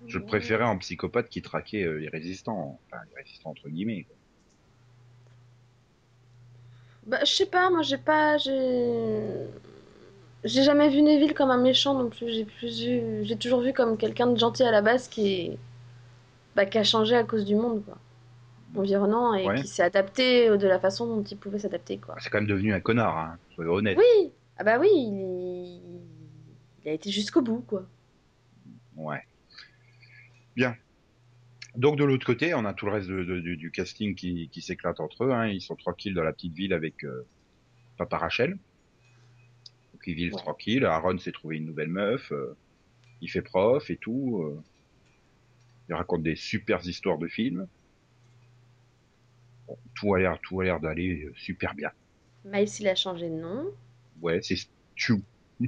Je 0.08 0.20
préférais 0.20 0.66
en 0.66 0.78
psychopathe 0.80 1.30
qui 1.30 1.42
traquait 1.42 1.84
euh, 1.84 2.00
les 2.00 2.10
résistants, 2.10 2.80
enfin 2.88 3.02
les 3.10 3.16
résistants 3.22 3.52
entre 3.52 3.70
guillemets. 3.70 4.06
Bah, 7.06 7.20
je 7.22 7.32
sais 7.32 7.46
pas, 7.46 7.70
moi, 7.70 7.82
j'ai 7.84 7.98
pas... 7.98 8.38
J'ai... 8.38 9.48
J'ai 10.44 10.64
jamais 10.64 10.90
vu 10.90 11.02
Neville 11.02 11.34
comme 11.34 11.52
un 11.52 11.58
méchant 11.62 11.94
non 11.94 12.10
plus. 12.10 12.30
J'ai 12.30 12.46
plus 12.46 12.82
vu... 12.86 13.24
J'ai 13.24 13.38
toujours 13.38 13.62
vu 13.62 13.72
comme 13.74 13.98
quelqu'un 13.98 14.28
de 14.28 14.38
gentil 14.38 14.64
à 14.64 14.72
la 14.72 14.82
base 14.82 15.08
qui 15.08 15.28
est... 15.34 15.58
Bah, 16.56 16.66
qui 16.66 16.78
a 16.78 16.84
changé 16.84 17.16
à 17.16 17.24
cause 17.24 17.46
du 17.46 17.56
monde, 17.56 17.84
quoi. 17.86 17.98
Environnant 18.76 19.34
et 19.36 19.48
Ouais. 19.48 19.62
qui 19.62 19.68
s'est 19.68 19.84
adapté 19.84 20.50
de 20.50 20.68
la 20.68 20.80
façon 20.80 21.08
dont 21.08 21.24
il 21.24 21.38
pouvait 21.38 21.60
s'adapter, 21.60 21.98
quoi. 21.98 22.16
C'est 22.20 22.30
quand 22.30 22.40
même 22.40 22.48
devenu 22.48 22.74
un 22.74 22.80
connard, 22.80 23.18
hein, 23.18 23.38
soyons 23.56 23.74
honnêtes. 23.74 23.98
Oui! 23.98 24.32
Ah 24.58 24.64
bah 24.64 24.78
oui, 24.80 24.90
il, 24.94 25.80
il 26.84 26.90
a 26.90 26.94
été 26.94 27.10
jusqu'au 27.10 27.42
bout, 27.42 27.64
quoi. 27.68 27.86
Ouais. 28.96 29.22
Bien. 30.56 30.76
Donc 31.76 31.98
de 31.98 32.04
l'autre 32.04 32.26
côté, 32.26 32.54
on 32.54 32.66
a 32.66 32.74
tout 32.74 32.86
le 32.86 32.92
reste 32.92 33.08
de- 33.10 33.24
de- 33.24 33.40
du, 33.40 33.58
du 33.58 33.72
casting 33.72 34.14
qui, 34.14 34.50
qui 34.50 34.62
s'éclate 34.62 35.00
entre 35.00 35.24
eux. 35.26 35.32
Hein. 35.32 35.48
Ils 35.48 35.62
sont 35.62 35.76
tranquilles 35.76 36.14
dans 36.14 36.24
la 36.24 36.34
petite 36.34 36.54
ville 36.54 36.74
avec 36.74 37.04
euh, 37.04 37.26
Papa 37.98 38.18
Rachel. 38.18 38.58
Donc 40.04 40.08
ils 40.08 40.16
vivent 40.16 40.34
Ouais. 40.34 40.42
tranquilles. 40.42 40.86
Aaron 40.86 41.18
s'est 41.18 41.32
trouvé 41.32 41.56
une 41.58 41.66
nouvelle 41.66 41.88
meuf. 41.88 42.32
euh, 42.34 42.58
il 43.22 43.30
fait 43.30 43.42
prof 43.42 43.90
et 43.90 43.96
tout. 43.96 44.42
euh. 44.44 44.62
il 45.88 45.96
raconte 45.96 46.24
des 46.24 46.36
super 46.36 46.86
histoires 46.86 47.18
de 47.18 47.28
films. 47.30 47.68
Bon, 49.66 49.78
tout 49.96 50.14
a 50.14 50.20
l'air, 50.20 50.38
tout 50.42 50.60
a 50.60 50.66
l'air 50.66 50.82
d'aller 50.82 51.24
euh, 51.24 51.34
super 51.38 51.74
bien. 51.74 51.90
Miles, 52.44 52.68
il 52.82 52.88
a 52.90 52.96
changé 52.96 53.30
de 53.30 53.36
nom. 53.36 53.72
Ouais, 54.22 54.42
c'est 54.42 54.58
Stew. 54.58 55.22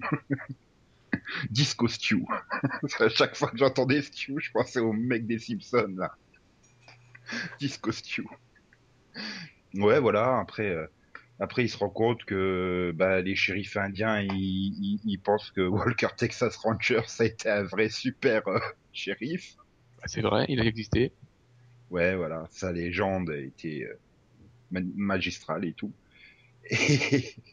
Disco 1.50 1.88
Stew. 1.88 2.26
à 3.00 3.08
chaque 3.10 3.38
fois 3.38 3.50
que 3.50 3.58
j'entendais 3.58 4.02
Stew, 4.02 4.40
je 4.40 4.52
pensais 4.52 4.80
au 4.82 4.92
mec 4.92 5.26
des 5.26 5.40
Simpsons, 5.40 5.96
là. 5.96 6.14
Disco 7.60 7.94
Stew. 7.94 8.26
Ouais, 9.76 10.00
voilà, 10.02 10.40
après, 10.40 10.70
euh, 10.70 10.88
après, 11.40 11.64
il 11.66 11.70
se 11.70 11.78
rend 11.78 11.90
compte 11.90 12.24
que 12.26 12.94
bah, 12.96 13.22
les 13.22 13.36
shérifs 13.36 13.78
indiens, 13.78 14.22
ils, 14.22 14.32
ils, 14.32 15.02
ils 15.04 15.20
pensent 15.22 15.52
que 15.52 15.62
Walker 15.68 16.08
Texas 16.18 16.56
Ranger, 16.58 17.02
ça 17.08 17.24
a 17.24 17.28
été 17.28 17.50
un 17.50 17.64
vrai 17.64 17.90
super 17.90 18.48
euh, 18.48 18.60
shérif. 18.94 19.58
Bah, 19.98 20.04
c'est 20.08 20.22
vrai, 20.22 20.46
il 20.50 20.60
a 20.62 20.66
existé. 20.66 21.14
Ouais, 21.90 22.16
voilà, 22.16 22.48
sa 22.52 22.72
légende 22.72 23.30
a 23.30 23.38
été 23.38 23.84
euh, 23.86 24.00
ma- 24.72 24.82
magistrale 24.96 25.66
et 25.66 25.74
tout. 25.74 25.96
Et, 26.70 27.36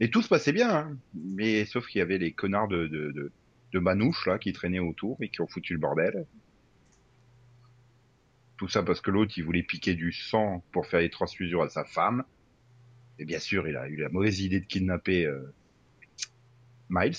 Et 0.00 0.10
tout 0.10 0.22
se 0.22 0.28
passait 0.28 0.52
bien, 0.52 0.70
hein. 0.74 0.98
mais 1.14 1.64
sauf 1.64 1.86
qu'il 1.86 2.00
y 2.00 2.02
avait 2.02 2.18
les 2.18 2.32
connards 2.34 2.68
de, 2.68 2.86
de, 2.88 3.12
de, 3.12 3.32
de 3.72 3.78
manouches 3.78 4.26
là 4.26 4.38
qui 4.38 4.52
traînaient 4.52 4.78
autour 4.80 5.18
et 5.22 5.28
qui 5.30 5.40
ont 5.40 5.46
foutu 5.48 5.72
le 5.74 5.78
bordel. 5.80 6.26
Tout 8.58 8.68
ça 8.68 8.82
parce 8.82 9.00
que 9.00 9.10
l'autre 9.10 9.32
il 9.38 9.44
voulait 9.44 9.62
piquer 9.62 9.94
du 9.94 10.12
sang 10.12 10.62
pour 10.72 10.86
faire 10.86 11.00
les 11.00 11.08
transfusions 11.10 11.62
à 11.62 11.68
sa 11.70 11.84
femme. 11.84 12.24
Et 13.18 13.24
bien 13.24 13.38
sûr, 13.38 13.66
il 13.68 13.76
a 13.76 13.88
eu 13.88 13.96
la 13.96 14.08
mauvaise 14.08 14.40
idée 14.40 14.60
de 14.60 14.66
kidnapper 14.66 15.26
euh, 15.26 15.52
Miles. 16.88 17.16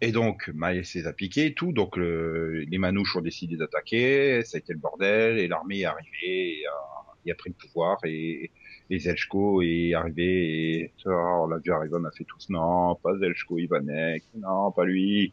Et 0.00 0.12
donc, 0.12 0.50
Miles 0.54 0.84
les 0.94 1.06
a 1.06 1.12
piqués 1.12 1.54
tout. 1.54 1.72
Donc, 1.72 1.96
le- 1.96 2.60
les 2.60 2.78
manouches 2.78 3.16
ont 3.16 3.20
décidé 3.20 3.56
d'attaquer. 3.56 4.42
Ça 4.44 4.56
a 4.56 4.60
été 4.60 4.72
le 4.72 4.78
bordel. 4.78 5.38
Et 5.38 5.48
l'armée 5.48 5.80
est 5.80 5.84
arrivée 5.84 6.60
et 6.60 6.66
a, 6.66 7.32
a 7.32 7.34
pris 7.34 7.50
le 7.50 7.54
pouvoir. 7.54 7.98
Et, 8.04 8.50
et 8.90 8.98
Zelchko 8.98 9.60
est 9.62 9.94
arrivé. 9.94 10.80
Et 10.84 10.92
oh, 11.06 11.10
on 11.44 11.46
l'a 11.48 11.58
vu 11.58 11.70
on 11.92 12.04
a 12.04 12.10
fait 12.12 12.24
tous 12.24 12.48
non, 12.50 12.94
pas 12.96 13.16
Zelchko 13.18 13.58
Ivanek. 13.58 14.22
Non, 14.36 14.70
pas 14.72 14.84
lui. 14.84 15.32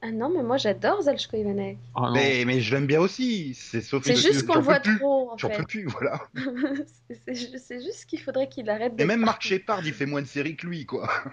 Ah 0.00 0.12
non, 0.12 0.30
mais 0.30 0.44
moi 0.44 0.56
j'adore 0.58 1.02
Zelchko 1.02 1.36
Ivanek. 1.36 1.76
Ah 1.96 2.10
Mais, 2.14 2.44
mais 2.46 2.60
je 2.60 2.72
l'aime 2.74 2.86
bien 2.86 3.00
aussi. 3.00 3.52
C'est 3.54 3.80
sauf 3.80 4.04
C'est 4.04 4.14
que 4.14 4.20
juste 4.20 4.46
qu'on 4.46 4.54
le 4.54 4.60
voit 4.60 4.78
plus. 4.78 4.96
trop, 4.98 5.32
en 5.32 5.36
J'en 5.38 5.48
peux 5.50 5.64
plus, 5.64 5.86
voilà. 5.86 6.20
C'est- 7.08 7.20
c'est 7.26 7.34
ju- 7.34 7.58
c'est 7.58 7.80
juste 7.82 8.06
qu'il 8.06 8.20
faudrait 8.20 8.48
qu'il 8.48 8.70
arrête 8.70 8.92
Et 8.98 9.04
même 9.04 9.20
Mark. 9.22 9.42
Shepard, 9.42 9.84
il 9.86 9.92
fait 9.92 10.06
moins 10.06 10.22
de 10.22 10.26
séries 10.26 10.54
que 10.56 10.66
lui, 10.68 10.86
quoi. 10.86 11.08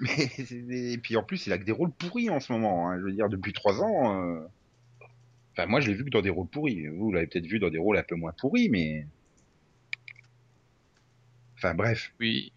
Mais 0.00 0.30
et 0.92 0.98
puis 0.98 1.16
en 1.16 1.22
plus, 1.22 1.46
il 1.46 1.52
a 1.52 1.58
que 1.58 1.64
des 1.64 1.72
rôles 1.72 1.92
pourris 1.92 2.28
en 2.28 2.40
ce 2.40 2.52
moment. 2.52 2.90
hein. 2.90 2.98
Je 2.98 3.04
veux 3.04 3.12
dire, 3.12 3.28
depuis 3.28 3.52
trois 3.52 3.80
ans. 3.82 4.20
euh, 4.20 4.40
Enfin, 5.52 5.66
moi, 5.66 5.80
je 5.80 5.88
l'ai 5.88 5.94
vu 5.94 6.04
que 6.04 6.10
dans 6.10 6.22
des 6.22 6.30
rôles 6.30 6.48
pourris. 6.48 6.86
Vous, 6.88 6.96
vous 7.06 7.12
l'avez 7.12 7.26
peut-être 7.26 7.46
vu 7.46 7.58
dans 7.58 7.70
des 7.70 7.78
rôles 7.78 7.98
un 7.98 8.02
peu 8.02 8.16
moins 8.16 8.32
pourris, 8.32 8.68
mais. 8.68 9.06
Enfin, 11.56 11.74
bref. 11.74 12.12
oui. 12.20 12.52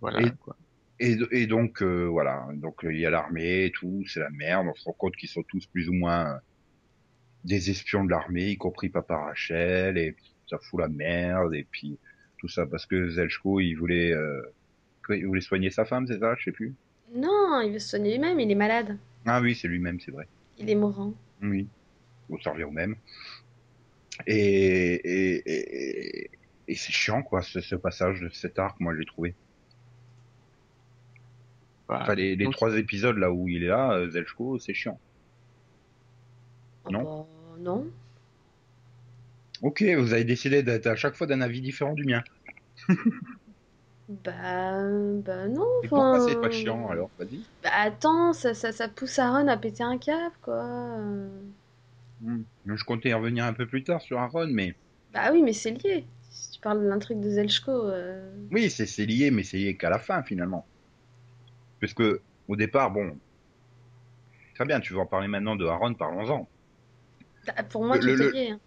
Voilà, 0.00 0.20
Et- 0.22 0.30
quoi. 0.40 0.56
Et, 1.04 1.18
et 1.32 1.46
donc, 1.46 1.82
euh, 1.82 2.04
voilà. 2.06 2.46
Donc, 2.54 2.80
il 2.84 2.98
y 2.98 3.04
a 3.06 3.10
l'armée 3.10 3.66
et 3.66 3.70
tout. 3.70 4.04
C'est 4.06 4.20
la 4.20 4.30
merde. 4.30 4.66
On 4.70 4.74
se 4.74 4.84
rend 4.84 4.92
compte 4.92 5.16
qu'ils 5.16 5.28
sont 5.28 5.42
tous 5.42 5.66
plus 5.66 5.88
ou 5.88 5.92
moins 5.92 6.34
euh, 6.34 6.38
des 7.44 7.70
espions 7.70 8.04
de 8.04 8.10
l'armée, 8.10 8.50
y 8.50 8.56
compris 8.56 8.88
Papa 8.88 9.16
Rachel. 9.16 9.98
Et 9.98 10.16
ça 10.48 10.58
fout 10.58 10.80
la 10.80 10.88
merde. 10.88 11.54
Et 11.54 11.66
puis, 11.70 11.98
tout 12.38 12.48
ça 12.48 12.66
parce 12.66 12.86
que 12.86 13.10
Zelchko, 13.10 13.60
il 13.60 13.74
voulait. 13.74 14.12
euh, 14.12 14.40
il 15.10 15.26
voulait 15.26 15.42
soigner 15.42 15.70
sa 15.70 15.84
femme, 15.84 16.06
c'est 16.06 16.18
ça? 16.20 16.34
Je 16.38 16.44
sais 16.44 16.52
plus. 16.52 16.74
Non, 17.14 17.60
il 17.60 17.72
veut 17.72 17.78
se 17.78 17.90
soigner 17.90 18.12
lui-même, 18.12 18.40
il 18.40 18.50
est 18.50 18.54
malade. 18.54 18.96
Ah 19.26 19.40
oui, 19.42 19.54
c'est 19.54 19.68
lui-même, 19.68 20.00
c'est 20.00 20.10
vrai. 20.10 20.26
Il 20.58 20.70
est 20.70 20.74
mourant. 20.74 21.12
Oui. 21.42 21.68
Bon, 22.30 22.38
ça 22.40 22.52
revient 22.52 22.64
au 22.64 22.70
même. 22.70 22.96
Et, 24.26 24.94
et, 24.94 25.42
et, 25.46 26.30
et- 26.68 26.74
c'est 26.74 26.92
chiant, 26.92 27.22
quoi, 27.22 27.42
ce, 27.42 27.60
ce 27.60 27.74
passage 27.74 28.20
de 28.20 28.28
cet 28.30 28.58
arc, 28.58 28.80
moi, 28.80 28.94
j'ai 28.98 29.04
trouvé. 29.04 29.34
Bah, 31.88 31.98
Enfin, 32.02 32.14
les, 32.14 32.36
les 32.36 32.44
donc, 32.44 32.54
trois 32.54 32.76
épisodes 32.76 33.16
là 33.18 33.30
où 33.30 33.48
il 33.48 33.62
est 33.64 33.68
là, 33.68 33.92
euh, 33.92 34.08
Zelchko, 34.10 34.58
c'est 34.58 34.74
chiant. 34.74 34.98
Oh 36.86 36.90
Non. 36.90 37.02
bah, 37.02 37.26
non. 37.60 37.86
Ok, 39.62 39.82
vous 39.82 40.12
avez 40.12 40.24
décidé 40.24 40.62
d'être 40.62 40.86
à 40.86 40.96
chaque 40.96 41.14
fois 41.14 41.26
d'un 41.26 41.40
avis 41.40 41.60
différent 41.60 41.94
du 41.94 42.04
mien. 42.04 42.22
Bah, 44.08 44.82
bah 45.24 45.48
non. 45.48 45.66
Et 45.82 45.88
pourquoi 45.88 46.16
enfin, 46.16 46.28
c'est 46.28 46.40
pas 46.40 46.50
chiant, 46.50 46.88
alors? 46.90 47.10
Vas-y. 47.18 47.40
Bah 47.62 47.70
attends, 47.74 48.34
ça, 48.34 48.52
ça, 48.52 48.70
ça 48.72 48.88
pousse 48.88 49.18
Aaron 49.18 49.48
à 49.48 49.56
péter 49.56 49.82
un 49.82 49.96
câble, 49.96 50.34
quoi. 50.42 50.62
Hmm. 52.20 52.42
Je 52.66 52.84
comptais 52.84 53.10
y 53.10 53.14
revenir 53.14 53.44
un 53.44 53.54
peu 53.54 53.66
plus 53.66 53.82
tard 53.82 54.02
sur 54.02 54.18
Aaron, 54.18 54.48
mais... 54.50 54.74
Bah 55.14 55.30
oui, 55.32 55.42
mais 55.42 55.54
c'est 55.54 55.70
lié. 55.70 56.04
Si 56.30 56.50
tu 56.52 56.60
parles 56.60 56.82
de 56.82 56.88
l'intrigue 56.88 57.20
de 57.20 57.30
Zelchko, 57.30 57.70
euh, 57.70 58.30
Oui, 58.50 58.68
c'est 58.68 59.06
lié, 59.06 59.30
mais 59.30 59.42
c'est 59.42 59.56
lié 59.56 59.76
qu'à 59.76 59.88
la 59.88 59.98
fin, 59.98 60.22
finalement. 60.22 60.66
Parce 61.80 61.94
que, 61.94 62.20
au 62.48 62.56
départ, 62.56 62.90
bon... 62.90 63.18
Très 64.54 64.64
bien, 64.64 64.80
tu 64.80 64.92
veux 64.92 65.00
en 65.00 65.06
parler 65.06 65.26
maintenant 65.28 65.56
de 65.56 65.66
Aaron, 65.66 65.94
parlons-en. 65.94 66.48
bah, 67.46 67.62
pour 67.64 67.84
moi, 67.84 67.96
Le- 67.96 68.14
tout 68.14 68.22
le- 68.22 68.30
lié. 68.30 68.50
hein. 68.50 68.60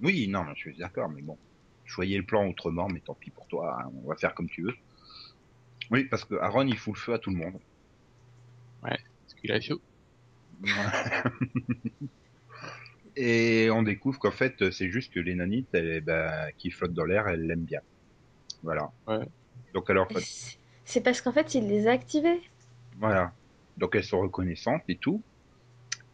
Oui, 0.00 0.26
non, 0.28 0.44
je 0.54 0.60
suis 0.60 0.76
d'accord, 0.76 1.08
mais 1.08 1.22
bon. 1.22 1.38
Choyez 1.84 2.18
le 2.18 2.24
plan 2.24 2.48
autrement, 2.48 2.88
mais 2.88 3.00
tant 3.00 3.14
pis 3.14 3.30
pour 3.30 3.46
toi, 3.46 3.78
hein, 3.80 3.90
on 4.02 4.08
va 4.08 4.16
faire 4.16 4.34
comme 4.34 4.48
tu 4.48 4.62
veux. 4.62 4.74
Oui, 5.90 6.04
parce 6.04 6.24
que 6.24 6.34
Aaron, 6.36 6.66
il 6.66 6.76
fout 6.76 6.94
le 6.94 6.98
feu 7.00 7.12
à 7.14 7.18
tout 7.18 7.30
le 7.30 7.36
monde. 7.36 7.60
parce 8.80 9.34
qu'il 9.40 9.52
a 9.52 9.60
chaud. 9.60 9.80
Et 13.16 13.68
on 13.70 13.82
découvre 13.82 14.18
qu'en 14.18 14.30
fait, 14.30 14.70
c'est 14.70 14.90
juste 14.90 15.12
que 15.12 15.20
les 15.20 15.34
nanites, 15.34 15.68
elles, 15.74 16.00
ben, 16.00 16.50
qui 16.58 16.70
flottent 16.70 16.94
dans 16.94 17.04
l'air, 17.04 17.28
elles 17.28 17.46
l'aiment 17.46 17.64
bien. 17.64 17.80
Voilà. 18.62 18.90
Ouais. 19.06 19.26
Donc 19.74 19.90
alors, 19.90 20.08
c'est- 20.84 21.00
parce 21.02 21.20
qu'en 21.20 21.32
fait, 21.32 21.54
il 21.54 21.68
les 21.68 21.86
a 21.88 21.92
activés. 21.92 22.40
voilà. 22.98 23.32
Donc 23.76 23.94
elles 23.96 24.04
sont 24.04 24.20
reconnaissantes 24.20 24.82
et 24.88 24.96
tout. 24.98 25.24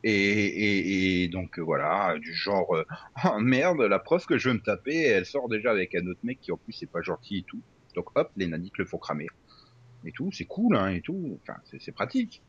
Et, 0.04 1.24
et, 1.24 1.28
donc 1.28 1.58
voilà, 1.58 2.16
du 2.20 2.32
genre, 2.34 2.76
euh, 2.76 2.84
oh 3.24 3.38
merde, 3.40 3.80
la 3.82 3.98
prof 3.98 4.26
que 4.26 4.38
je 4.38 4.48
veux 4.50 4.54
me 4.54 4.62
taper, 4.62 5.02
elle 5.02 5.26
sort 5.26 5.48
déjà 5.48 5.70
avec 5.72 5.94
un 5.96 6.06
autre 6.06 6.20
mec 6.22 6.40
qui 6.40 6.52
en 6.52 6.56
plus 6.56 6.80
est 6.82 6.86
pas 6.86 7.02
gentil 7.02 7.38
et 7.38 7.42
tout. 7.42 7.62
Donc 7.94 8.06
hop, 8.16 8.30
les 8.36 8.46
nanites 8.46 8.78
le 8.78 8.84
font 8.86 8.98
cramer. 8.98 9.26
Et 10.04 10.12
tout, 10.12 10.30
c'est 10.32 10.46
cool, 10.46 10.76
hein, 10.76 10.88
et 10.90 11.00
tout. 11.02 11.38
Enfin, 11.42 11.58
c'est 11.80 11.92
pratique. 11.92 12.42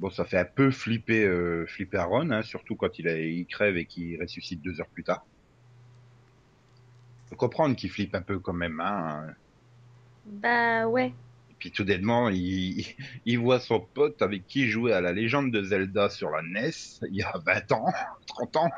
Bon, 0.00 0.10
ça 0.10 0.24
fait 0.24 0.38
un 0.38 0.44
peu 0.44 0.70
flipper, 0.70 1.24
euh, 1.24 1.66
flipper 1.66 1.98
Aaron, 1.98 2.30
hein, 2.30 2.42
surtout 2.42 2.76
quand 2.76 2.98
il, 2.98 3.08
a, 3.08 3.18
il 3.18 3.46
crève 3.46 3.76
et 3.76 3.86
qu'il 3.86 4.20
ressuscite 4.20 4.62
deux 4.62 4.80
heures 4.80 4.88
plus 4.90 5.04
tard. 5.04 5.26
Comprendre 7.36 7.76
qu'il 7.76 7.90
flippe 7.90 8.14
un 8.14 8.22
peu 8.22 8.38
quand 8.38 8.52
même, 8.54 8.80
hein. 8.80 9.26
Bah 10.26 10.86
ouais. 10.86 11.12
Et 11.50 11.54
puis 11.58 11.70
tout 11.70 11.84
d'énement, 11.84 12.28
il, 12.28 12.86
il 13.26 13.38
voit 13.38 13.60
son 13.60 13.80
pote 13.80 14.22
avec 14.22 14.46
qui 14.46 14.62
il 14.62 14.70
jouait 14.70 14.92
à 14.92 15.00
la 15.00 15.12
légende 15.12 15.50
de 15.52 15.62
Zelda 15.62 16.08
sur 16.08 16.30
la 16.30 16.42
NES 16.42 16.70
il 17.10 17.16
y 17.16 17.22
a 17.22 17.32
20 17.44 17.72
ans, 17.72 17.92
30 18.26 18.56
ans, 18.56 18.70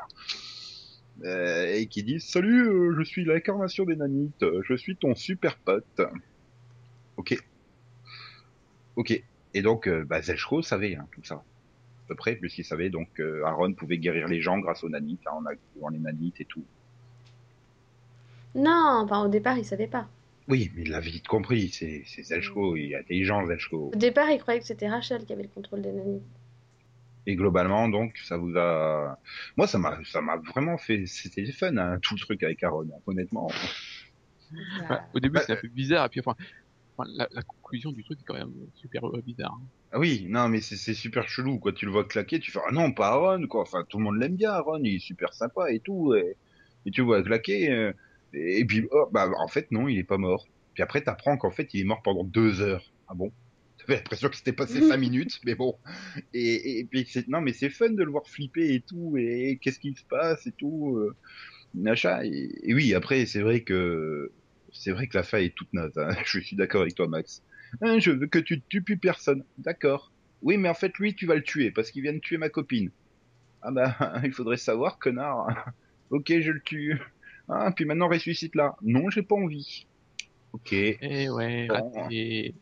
euh, 1.23 1.73
et 1.73 1.87
qui 1.87 2.03
dit 2.03 2.19
Salut, 2.19 2.69
euh, 2.69 2.95
je 2.97 3.03
suis 3.03 3.25
l'incarnation 3.25 3.85
des 3.85 3.95
nanites, 3.95 4.43
euh, 4.43 4.61
je 4.63 4.75
suis 4.75 4.95
ton 4.95 5.15
super 5.15 5.57
pote. 5.57 6.01
Ok. 7.17 7.37
Ok. 8.95 9.23
Et 9.53 9.61
donc, 9.61 9.87
euh, 9.87 10.03
bah, 10.03 10.21
Zelchko 10.21 10.61
savait 10.61 10.95
hein, 10.95 11.07
tout 11.11 11.23
ça, 11.23 11.35
à 11.35 12.07
peu 12.07 12.15
près, 12.15 12.35
puisqu'il 12.35 12.65
savait 12.65 12.89
donc 12.89 13.19
Aaron 13.45 13.73
pouvait 13.73 13.97
guérir 13.97 14.27
les 14.27 14.41
gens 14.41 14.59
grâce 14.59 14.83
aux 14.83 14.89
nanites, 14.89 15.25
hein, 15.25 15.37
en 15.37 15.45
activant 15.45 15.89
les 15.89 15.99
nanites 15.99 16.39
et 16.41 16.45
tout. 16.45 16.63
Non, 18.53 19.01
enfin, 19.03 19.23
au 19.23 19.27
départ, 19.27 19.57
il 19.57 19.65
savait 19.65 19.87
pas. 19.87 20.07
Oui, 20.47 20.71
mais 20.75 20.83
il 20.83 20.89
l'a 20.91 20.99
vite 21.01 21.27
compris, 21.27 21.69
c'est 21.69 22.03
Zelchko, 22.23 22.75
il 22.77 22.93
est 22.93 22.95
intelligent 22.95 23.45
Zelchko. 23.45 23.91
Au 23.93 23.97
départ, 23.97 24.29
il 24.31 24.39
croyait 24.39 24.59
que 24.61 24.65
c'était 24.65 24.87
Rachel 24.87 25.25
qui 25.25 25.33
avait 25.33 25.43
le 25.43 25.49
contrôle 25.49 25.81
des 25.81 25.91
nanites. 25.91 26.23
Et 27.25 27.35
globalement, 27.35 27.89
donc, 27.89 28.15
ça 28.23 28.37
vous 28.37 28.55
a, 28.55 29.19
moi, 29.57 29.67
ça 29.67 29.77
m'a, 29.77 29.99
ça 30.05 30.21
m'a 30.21 30.37
vraiment 30.37 30.77
fait, 30.77 31.05
c'était 31.05 31.45
fun, 31.51 31.75
hein, 31.75 31.99
tout 32.01 32.15
le 32.15 32.19
truc 32.21 32.41
avec 32.43 32.63
Aaron, 32.63 32.87
hein, 32.93 32.99
honnêtement. 33.05 33.51
Bah, 34.87 35.03
au 35.13 35.19
début, 35.19 35.33
Bah, 35.33 35.41
c'est 35.45 35.51
un 35.51 35.57
peu 35.57 35.67
bizarre, 35.67 36.05
et 36.05 36.09
puis 36.09 36.21
enfin, 36.21 36.35
enfin, 36.97 37.09
la, 37.13 37.27
la 37.31 37.41
conclusion 37.41 37.91
du 37.91 38.05
truc 38.05 38.19
est 38.21 38.23
quand 38.23 38.33
même 38.35 38.53
super 38.75 39.05
euh, 39.05 39.21
bizarre. 39.21 39.59
hein. 39.61 39.67
Ah 39.91 39.99
oui, 39.99 40.25
non, 40.29 40.47
mais 40.47 40.61
c'est, 40.61 40.93
super 40.93 41.27
chelou, 41.27 41.59
quoi. 41.59 41.73
Tu 41.73 41.85
le 41.85 41.91
vois 41.91 42.05
claquer, 42.05 42.39
tu 42.39 42.51
fais, 42.51 42.59
ah 42.65 42.71
non, 42.71 42.93
pas 42.93 43.07
Aaron, 43.09 43.45
quoi. 43.47 43.61
Enfin, 43.63 43.83
tout 43.89 43.97
le 43.97 44.05
monde 44.05 44.17
l'aime 44.17 44.37
bien, 44.37 44.51
Aaron, 44.51 44.79
il 44.81 44.95
est 44.95 44.99
super 44.99 45.33
sympa 45.33 45.69
et 45.71 45.79
tout, 45.81 46.15
et, 46.15 46.37
et 46.85 46.91
tu 46.91 47.01
le 47.01 47.05
vois 47.07 47.21
claquer, 47.21 47.69
euh, 47.69 47.91
et, 48.33 48.65
puis, 48.65 48.87
oh, 48.91 49.07
bah, 49.11 49.29
en 49.37 49.47
fait, 49.47 49.71
non, 49.71 49.87
il 49.87 49.97
est 49.97 50.03
pas 50.03 50.17
mort. 50.17 50.47
Puis 50.73 50.83
après, 50.83 51.01
t'apprends 51.01 51.37
qu'en 51.37 51.51
fait, 51.51 51.73
il 51.73 51.81
est 51.81 51.85
mort 51.85 52.01
pendant 52.03 52.23
deux 52.23 52.61
heures. 52.61 52.91
Ah 53.07 53.13
bon? 53.15 53.31
T'avais 53.79 53.95
l'impression 53.95 54.29
que 54.29 54.35
c'était 54.35 54.53
passé 54.53 54.81
cinq 54.81 54.97
minutes, 54.97 55.39
mais 55.45 55.55
bon. 55.55 55.75
Et, 56.33 56.79
et, 56.79 56.83
puis, 56.85 57.07
non, 57.27 57.41
mais 57.41 57.53
c'est 57.53 57.69
fun 57.69 57.89
de 57.89 58.03
le 58.03 58.11
voir 58.11 58.27
flipper 58.27 58.73
et 58.73 58.81
tout, 58.81 59.15
et, 59.17 59.59
qu'est-ce 59.61 59.79
qui 59.79 59.93
se 59.93 60.03
passe 60.03 60.45
et 60.47 60.51
tout, 60.51 60.97
euh, 60.97 61.15
et 61.75 62.73
oui, 62.73 62.93
après, 62.93 63.25
c'est 63.25 63.41
vrai 63.41 63.61
que, 63.61 64.31
c'est 64.71 64.91
vrai 64.91 65.07
que 65.07 65.17
la 65.17 65.23
fin 65.23 65.39
est 65.39 65.53
toute 65.55 65.71
naze, 65.73 65.97
hein. 65.97 66.09
Je 66.25 66.39
suis 66.39 66.55
d'accord 66.55 66.81
avec 66.81 66.95
toi, 66.95 67.07
Max. 67.07 67.43
Hein, 67.81 67.99
je 67.99 68.11
veux 68.11 68.27
que 68.27 68.39
tu 68.39 68.55
ne 68.55 68.61
tues 68.69 68.81
plus 68.81 68.97
personne. 68.97 69.43
D'accord. 69.57 70.11
Oui, 70.41 70.57
mais 70.57 70.69
en 70.69 70.73
fait, 70.73 70.97
lui, 70.97 71.15
tu 71.15 71.25
vas 71.25 71.35
le 71.35 71.43
tuer 71.43 71.71
parce 71.71 71.91
qu'il 71.91 72.01
vient 72.01 72.13
de 72.13 72.19
tuer 72.19 72.37
ma 72.37 72.49
copine. 72.49 72.91
Ah 73.61 73.71
bah, 73.71 73.95
il 74.23 74.31
faudrait 74.31 74.57
savoir, 74.57 74.99
connard. 74.99 75.71
ok, 76.09 76.39
je 76.39 76.51
le 76.51 76.61
tue. 76.61 76.99
Ah, 77.49 77.71
puis 77.75 77.85
maintenant, 77.85 78.07
ressuscite 78.09 78.55
là. 78.55 78.75
Non, 78.81 79.09
j'ai 79.09 79.23
pas 79.23 79.35
envie. 79.35 79.87
Ok. 80.53 80.73
Et 80.73 81.29
ouais, 81.29 81.67
Bon. 81.67 81.91
raté. 81.91 82.55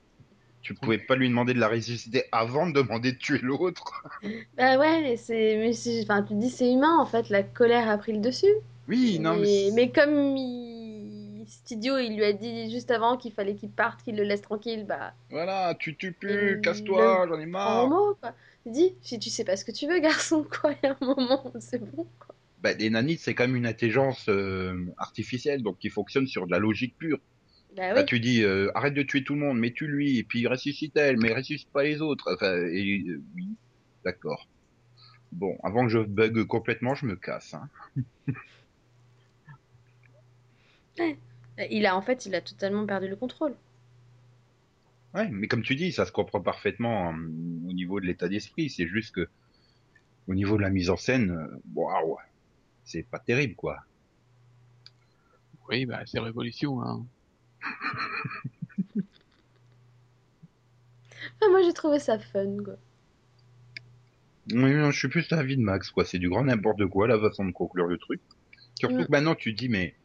Tu 0.61 0.73
pouvais 0.73 0.97
pas 0.97 1.15
lui 1.15 1.29
demander 1.29 1.53
de 1.53 1.59
la 1.59 1.67
ressusciter 1.67 2.23
avant 2.31 2.65
de 2.67 2.73
demander 2.73 3.11
de 3.11 3.17
tuer 3.17 3.37
l'autre. 3.39 4.03
Bah 4.57 4.77
ouais, 4.79 5.15
c'est, 5.17 5.57
mais 5.57 5.73
c'est, 5.73 6.01
enfin, 6.03 6.23
tu 6.23 6.29
te 6.33 6.39
dis 6.39 6.49
c'est 6.49 6.71
humain 6.71 6.97
en 6.99 7.05
fait, 7.05 7.29
la 7.29 7.43
colère 7.43 7.87
a 7.89 7.97
pris 7.97 8.13
le 8.13 8.19
dessus. 8.19 8.53
Oui, 8.87 9.19
non, 9.19 9.35
mais. 9.37 9.69
Mais 9.73 9.91
comme 9.91 10.35
il... 10.37 11.45
cet 11.47 11.71
idiot, 11.71 11.97
il 11.99 12.15
lui 12.15 12.23
a 12.23 12.33
dit 12.33 12.71
juste 12.71 12.89
avant 12.91 13.17
qu'il 13.17 13.31
fallait 13.31 13.55
qu'il 13.55 13.69
parte, 13.69 14.01
qu'il 14.03 14.15
le 14.15 14.23
laisse 14.23 14.41
tranquille, 14.41 14.85
bah, 14.87 15.13
Voilà, 15.29 15.75
tu 15.79 15.95
tues 15.95 16.11
plus, 16.13 16.57
Euh, 16.57 16.61
casse-toi, 16.61 17.27
j'en 17.27 17.39
ai 17.39 17.45
marre. 17.45 17.85
au 17.85 17.89
mot 17.89 18.15
quoi. 18.21 18.33
Dis, 18.65 18.95
si 19.01 19.19
tu 19.19 19.29
sais 19.29 19.43
pas 19.43 19.55
ce 19.57 19.65
que 19.65 19.71
tu 19.71 19.87
veux, 19.87 19.99
garçon, 19.99 20.43
quoi, 20.61 20.71
il 20.73 20.77
y 20.83 20.87
a 20.87 20.97
un 20.99 21.05
moment, 21.05 21.51
c'est 21.59 21.79
bon. 21.79 22.07
Quoi. 22.19 22.34
Bah, 22.65 22.73
les 22.73 22.89
nanites, 22.89 23.19
c'est 23.19 23.35
quand 23.35 23.45
même 23.45 23.57
une 23.57 23.67
intelligence 23.67 24.27
euh, 24.27 24.91
artificielle, 24.97 25.61
donc 25.61 25.77
qui 25.77 25.89
fonctionne 25.89 26.25
sur 26.25 26.47
de 26.47 26.51
la 26.51 26.57
logique 26.57 26.97
pure. 26.97 27.19
Bah 27.77 27.93
oui. 27.95 28.03
tu 28.07 28.19
dis, 28.19 28.41
euh, 28.41 28.71
arrête 28.73 28.95
de 28.95 29.03
tuer 29.03 29.23
tout 29.23 29.35
le 29.35 29.41
monde, 29.41 29.59
mais 29.59 29.71
tue 29.71 29.85
lui, 29.85 30.17
et 30.17 30.23
puis 30.23 30.47
ressuscite 30.47 30.97
elle, 30.97 31.17
mais 31.17 31.31
ressuscite 31.31 31.69
pas 31.69 31.83
les 31.83 32.01
autres. 32.01 32.33
Enfin, 32.33 32.55
et, 32.71 33.03
euh, 33.07 33.21
oui, 33.35 33.49
d'accord. 34.03 34.47
Bon, 35.31 35.59
avant 35.61 35.85
que 35.85 35.91
je 35.91 35.99
bug 35.99 36.43
complètement, 36.45 36.95
je 36.95 37.05
me 37.05 37.15
casse. 37.15 37.53
Hein. 37.53 37.69
Il 41.69 41.85
a 41.85 41.95
en 41.95 42.01
fait, 42.01 42.25
il 42.25 42.33
a 42.33 42.41
totalement 42.41 42.87
perdu 42.87 43.07
le 43.07 43.15
contrôle. 43.15 43.53
Ouais, 45.13 45.29
mais 45.29 45.47
comme 45.47 45.61
tu 45.61 45.75
dis, 45.75 45.91
ça 45.91 46.07
se 46.07 46.11
comprend 46.11 46.41
parfaitement 46.41 47.09
au 47.09 47.73
niveau 47.73 47.99
de 47.99 48.07
l'état 48.07 48.27
d'esprit. 48.27 48.71
C'est 48.71 48.87
juste 48.87 49.13
que, 49.13 49.29
au 50.27 50.33
niveau 50.33 50.57
de 50.57 50.63
la 50.63 50.71
mise 50.71 50.89
en 50.89 50.97
scène, 50.97 51.47
waouh, 51.75 52.17
c'est 52.85 53.03
pas 53.03 53.19
terrible, 53.19 53.55
quoi. 53.55 53.79
Oui, 55.69 55.85
bah, 55.85 56.01
c'est 56.05 56.19
révolution, 56.19 56.81
hein. 56.81 57.05
Ah, 61.41 61.47
moi 61.49 61.61
j'ai 61.63 61.73
trouvé 61.73 61.99
ça 61.99 62.17
fun 62.19 62.57
quoi. 62.63 62.75
Oui, 64.51 64.73
non, 64.75 64.91
je 64.91 64.97
suis 64.99 65.07
plus 65.07 65.25
à 65.31 65.37
l'avis 65.37 65.57
de 65.57 65.61
Max, 65.61 65.89
quoi. 65.89 66.05
C'est 66.05 66.19
du 66.19 66.29
grand 66.29 66.43
n'importe 66.43 66.85
quoi, 66.85 67.07
la 67.07 67.19
façon 67.19 67.45
de 67.45 67.51
conclure 67.51 67.87
le 67.87 67.97
truc. 67.97 68.21
Surtout 68.79 68.95
Mm. 68.99 69.05
que 69.05 69.11
maintenant, 69.11 69.35
tu 69.35 69.53
te 69.53 69.59
dis, 69.59 69.69
mais 69.69 69.95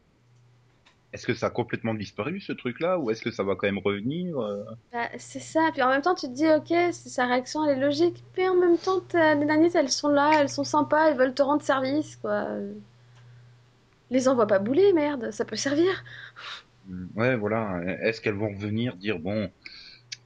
est-ce 1.12 1.26
que 1.26 1.34
ça 1.34 1.46
a 1.46 1.50
complètement 1.50 1.94
disparu, 1.94 2.40
ce 2.40 2.52
truc-là, 2.52 2.98
ou 2.98 3.10
est-ce 3.10 3.22
que 3.22 3.30
ça 3.30 3.42
va 3.44 3.54
quand 3.56 3.66
même 3.66 3.78
revenir 3.78 4.38
euh 4.38 4.64
Bah, 4.92 5.08
c'est 5.18 5.40
ça, 5.40 5.70
puis 5.72 5.82
en 5.82 5.88
même 5.88 6.02
temps 6.02 6.14
tu 6.14 6.26
te 6.26 6.32
dis 6.32 6.46
ok, 6.48 6.68
c'est- 6.92 7.08
sa 7.08 7.26
réaction 7.26 7.64
elle 7.64 7.78
est 7.78 7.80
logique, 7.80 8.22
mais 8.36 8.48
en 8.48 8.56
même 8.56 8.76
temps 8.78 9.00
les 9.14 9.44
nanites 9.44 9.74
elles 9.74 9.88
sont 9.90 10.08
là, 10.08 10.38
elles 10.40 10.48
sont 10.48 10.64
sympas, 10.64 11.10
elles 11.10 11.16
veulent 11.16 11.34
te 11.34 11.42
rendre 11.42 11.62
service 11.62 12.16
quoi. 12.16 12.46
Les 14.10 14.28
envoie 14.28 14.46
pas 14.46 14.58
bouler, 14.58 14.92
merde, 14.92 15.30
ça 15.30 15.44
peut 15.44 15.56
servir. 15.56 16.04
Ouais, 17.14 17.36
voilà. 17.36 17.80
Est-ce 18.02 18.20
qu'elles 18.20 18.34
vont 18.34 18.50
revenir 18.50 18.96
dire, 18.96 19.18
bon, 19.18 19.50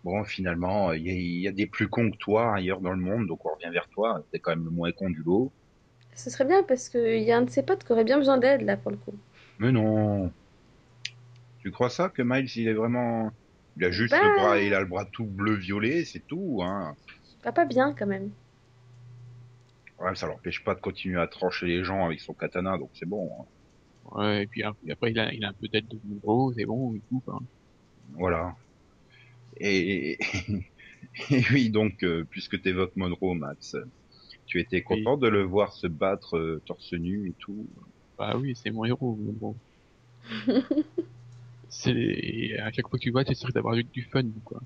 bon, 0.04 0.24
finalement, 0.24 0.92
il 0.92 1.06
y, 1.08 1.40
y 1.42 1.48
a 1.48 1.52
des 1.52 1.66
plus 1.66 1.88
cons 1.88 2.10
que 2.10 2.16
toi 2.16 2.54
ailleurs 2.54 2.80
dans 2.80 2.92
le 2.92 3.00
monde, 3.00 3.26
donc 3.26 3.44
on 3.44 3.54
revient 3.54 3.70
vers 3.72 3.88
toi. 3.88 4.24
T'es 4.32 4.38
quand 4.40 4.52
même 4.52 4.64
le 4.64 4.70
moins 4.70 4.92
con 4.92 5.10
du 5.10 5.22
lot. 5.22 5.52
Ce 6.14 6.30
serait 6.30 6.44
bien 6.46 6.62
parce 6.62 6.88
qu'il 6.88 7.22
y 7.22 7.32
a 7.32 7.38
un 7.38 7.42
de 7.42 7.50
ses 7.50 7.62
potes 7.62 7.84
qui 7.84 7.92
aurait 7.92 8.04
bien 8.04 8.18
besoin 8.18 8.38
d'aide 8.38 8.62
là 8.62 8.76
pour 8.76 8.90
le 8.90 8.96
coup. 8.96 9.14
Mais 9.58 9.72
non. 9.72 10.32
Tu 11.64 11.70
crois 11.70 11.88
ça 11.88 12.10
que 12.10 12.20
Miles, 12.22 12.48
il 12.56 12.68
est 12.68 12.74
vraiment, 12.74 13.30
il 13.78 13.84
a 13.86 13.90
juste 13.90 14.12
Bah. 14.12 14.20
le 14.22 14.36
bras, 14.36 14.60
il 14.60 14.74
a 14.74 14.80
le 14.80 14.86
bras 14.86 15.06
tout 15.06 15.24
bleu 15.24 15.54
violet, 15.54 16.04
c'est 16.04 16.26
tout, 16.26 16.60
hein. 16.62 16.94
Pas 17.42 17.52
pas 17.52 17.64
bien 17.64 17.94
quand 17.94 18.06
même. 18.06 18.30
Ouais, 19.98 20.14
ça 20.14 20.26
l'empêche 20.26 20.62
pas 20.62 20.74
de 20.74 20.80
continuer 20.80 21.18
à 21.20 21.26
trancher 21.26 21.66
les 21.66 21.82
gens 21.82 22.04
avec 22.04 22.20
son 22.20 22.34
katana, 22.34 22.76
donc 22.76 22.90
c'est 22.94 23.08
bon. 23.08 23.30
hein. 23.40 23.44
Ouais, 24.12 24.42
et 24.42 24.46
puis, 24.46 24.62
hein, 24.62 24.74
puis 24.82 24.92
après, 24.92 25.10
il 25.12 25.18
a, 25.18 25.32
il 25.32 25.42
a 25.44 25.48
un 25.48 25.52
peu 25.54 25.66
d'aide 25.68 25.88
de 25.88 25.98
Monroe, 26.04 26.52
c'est 26.54 26.66
bon, 26.66 26.94
et 26.94 27.00
tout, 27.08 27.20
quoi. 27.24 27.40
Voilà. 28.12 28.54
Et, 29.56 30.18
et 31.30 31.42
oui, 31.50 31.70
donc, 31.70 32.02
euh, 32.02 32.24
puisque 32.28 32.60
tu 32.60 32.68
évoques 32.68 32.96
Monroe, 32.96 33.34
Max, 33.34 33.74
tu 34.46 34.60
étais 34.60 34.82
content 34.82 35.16
de 35.16 35.28
le 35.28 35.42
voir 35.44 35.72
se 35.72 35.86
battre 35.86 36.36
euh, 36.36 36.62
torse 36.66 36.92
nu 36.92 37.30
et 37.30 37.34
tout. 37.38 37.66
Bah 38.18 38.36
oui, 38.36 38.54
c'est 38.54 38.70
mon 38.70 38.84
héros, 38.84 39.16
Monroe. 39.16 39.56
c'est, 41.68 42.56
à 42.58 42.70
chaque 42.72 42.88
fois 42.88 42.98
que 42.98 43.04
tu 43.04 43.10
vois, 43.10 43.24
tu 43.24 43.32
essaies 43.32 43.48
d'avoir 43.54 43.74
du, 43.74 43.84
du 43.84 44.02
fun, 44.12 44.22
quoi. 44.44 44.60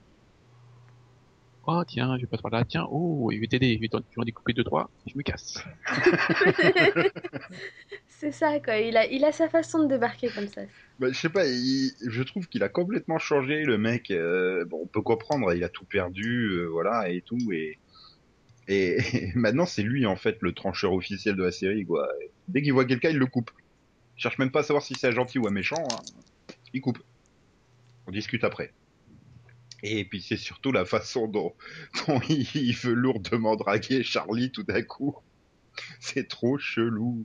Oh, 1.71 1.83
tiens, 1.87 2.17
je 2.17 2.23
vais 2.23 2.27
pas 2.29 2.39
par 2.39 2.51
là, 2.51 2.65
tiens, 2.65 2.87
oh, 2.91 3.31
il 3.31 3.41
va 3.41 3.47
t'aider, 3.47 3.75
je 3.77 3.81
vais 3.81 3.89
t'en 3.89 4.01
je 4.17 4.25
découper 4.25 4.55
deux, 4.55 4.65
trois, 4.65 4.91
je 5.07 5.13
me 5.17 5.23
casse. 5.23 5.59
c'est 8.09 8.33
ça 8.33 8.59
quoi, 8.61 8.79
il 8.79 8.97
a, 8.97 9.07
il 9.07 9.25
a 9.25 9.33
sa 9.33 9.49
façon 9.49 9.83
de 9.85 9.89
débarquer 9.89 10.31
comme 10.31 10.49
ça. 10.49 10.63
Bah, 10.99 11.09
je 11.13 11.19
sais 11.19 11.29
pas, 11.29 11.47
il- 11.47 11.93
je 12.09 12.23
trouve 12.23 12.49
qu'il 12.49 12.63
a 12.63 12.69
complètement 12.69 13.19
changé, 13.19 13.63
le 13.65 13.79
mec. 13.79 14.11
euh, 14.11 14.65
bon, 14.65 14.81
on 14.85 14.87
peut 14.89 15.03
comprendre, 15.03 15.53
il 15.55 15.63
a 15.65 15.69
tout 15.69 15.85
perdu, 15.87 16.49
euh, 16.53 16.69
voilà, 16.69 17.11
et 17.11 17.23
tout, 17.23 17.39
et, 17.53 17.79
et, 18.69 18.99
et 19.15 19.33
maintenant 19.37 19.67
c'est 19.67 19.83
lui 19.83 20.07
en 20.07 20.17
fait 20.17 20.39
le 20.43 20.53
trancheur 20.55 20.93
officiel 20.95 21.37
de 21.37 21.45
la 21.45 21.53
série, 21.53 21.87
quoi. 21.87 22.09
Dès 22.49 22.63
qu'il 22.63 22.73
voit 22.75 22.85
quelqu'un, 22.87 23.11
il 23.11 23.19
le 23.19 23.27
coupe. 23.27 23.51
Il 24.19 24.23
cherche 24.23 24.39
même 24.39 24.53
pas 24.53 24.61
à 24.61 24.65
savoir 24.65 24.83
si 24.85 24.95
c'est 24.97 25.09
un 25.09 25.13
gentil 25.13 25.39
ou 25.39 25.49
un 25.49 25.51
méchant, 25.53 25.89
hein. 25.93 26.05
Il 26.73 26.81
coupe. 26.81 26.99
On 28.07 28.11
discute 28.11 28.45
après. 28.45 28.73
Et 29.83 30.05
puis 30.05 30.21
c'est 30.21 30.37
surtout 30.37 30.73
la 30.73 30.85
façon 30.85 31.29
dont, 31.29 31.55
dont 32.07 32.21
il, 32.29 32.75
veut 32.75 32.95
lourdement 32.95 33.57
draguer 33.57 34.03
Charlie 34.03 34.51
tout 34.51 34.65
d'un 34.65 34.83
coup. 34.83 35.17
C'est 36.01 36.27
trop 36.27 36.59
chelou. 36.59 37.25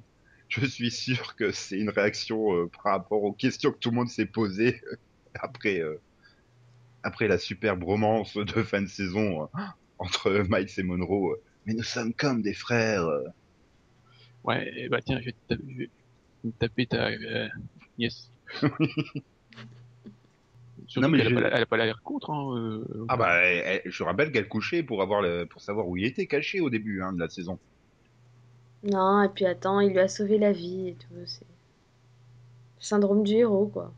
Je 0.50 0.66
suis 0.66 0.92
sûr 0.92 1.36
que 1.36 1.52
c'est 1.52 1.80
une 1.80 1.90
réaction 1.90 2.56
euh, 2.56 2.68
par 2.68 2.94
rapport 2.94 3.24
aux 3.24 3.34
questions 3.34 3.72
que 3.72 3.80
tout 3.80 3.90
le 3.90 3.96
monde 3.96 4.10
s'est 4.10 4.28
posées 4.28 4.82
après 5.34 5.80
euh, 5.80 6.00
après 7.02 7.28
la 7.28 7.40
superbe 7.40 7.84
romance 7.84 8.38
de 8.38 8.64
fin 8.64 8.82
de 8.82 8.88
saison 8.88 9.44
euh, 9.44 9.62
entre 9.98 10.46
Miles 10.48 10.70
et 10.78 10.84
Monroe. 10.84 11.42
Mais 11.66 11.74
nous 11.74 11.84
sommes 11.84 12.14
comme 12.14 12.42
des 12.42 12.54
frères. 12.54 13.08
Ouais, 14.44 14.88
bah 14.90 15.00
tiens, 15.02 15.20
je 15.22 15.28
vais 15.28 15.32
te 15.32 15.56
taper, 15.56 15.90
je 16.44 16.48
vais 16.50 16.54
taper 16.60 16.86
ta, 16.86 17.10
nièce. 17.98 18.30
Surtout 20.88 21.08
Non, 21.08 21.10
mais 21.10 21.24
je- 21.24 21.34
pas- 21.34 21.42
elle 21.42 21.62
a 21.64 21.66
pas 21.66 21.78
l'air 21.78 22.02
contre, 22.04 22.30
hein, 22.32 22.58
euh, 22.58 23.06
Ah 23.08 23.18
bah, 23.18 23.36
elle- 23.44 23.82
elle- 23.86 23.92
je 23.92 24.04
rappelle 24.04 24.32
qu'elle 24.32 24.48
couchait 24.48 24.84
pour 24.84 25.02
avoir 25.02 25.22
le, 25.22 25.46
pour 25.46 25.62
savoir 25.62 25.88
où 25.88 25.98
il 25.98 26.06
était 26.06 26.28
caché 26.28 26.60
au 26.60 26.70
début 26.70 27.02
hein, 27.02 27.14
de 27.14 27.20
la 27.20 27.30
saison. 27.30 27.60
Non, 28.84 29.24
et 29.24 29.30
puis 29.30 29.46
attends, 29.46 29.80
il 29.80 29.92
lui 29.92 30.00
a 30.00 30.08
sauvé 30.08 30.38
la 30.38 30.52
vie 30.52 30.90
et 30.90 30.96
tout. 30.96 31.16
C'est 31.26 31.46
syndrome 32.80 33.24
du 33.24 33.34
héros, 33.36 33.68
quoi. 33.68 33.94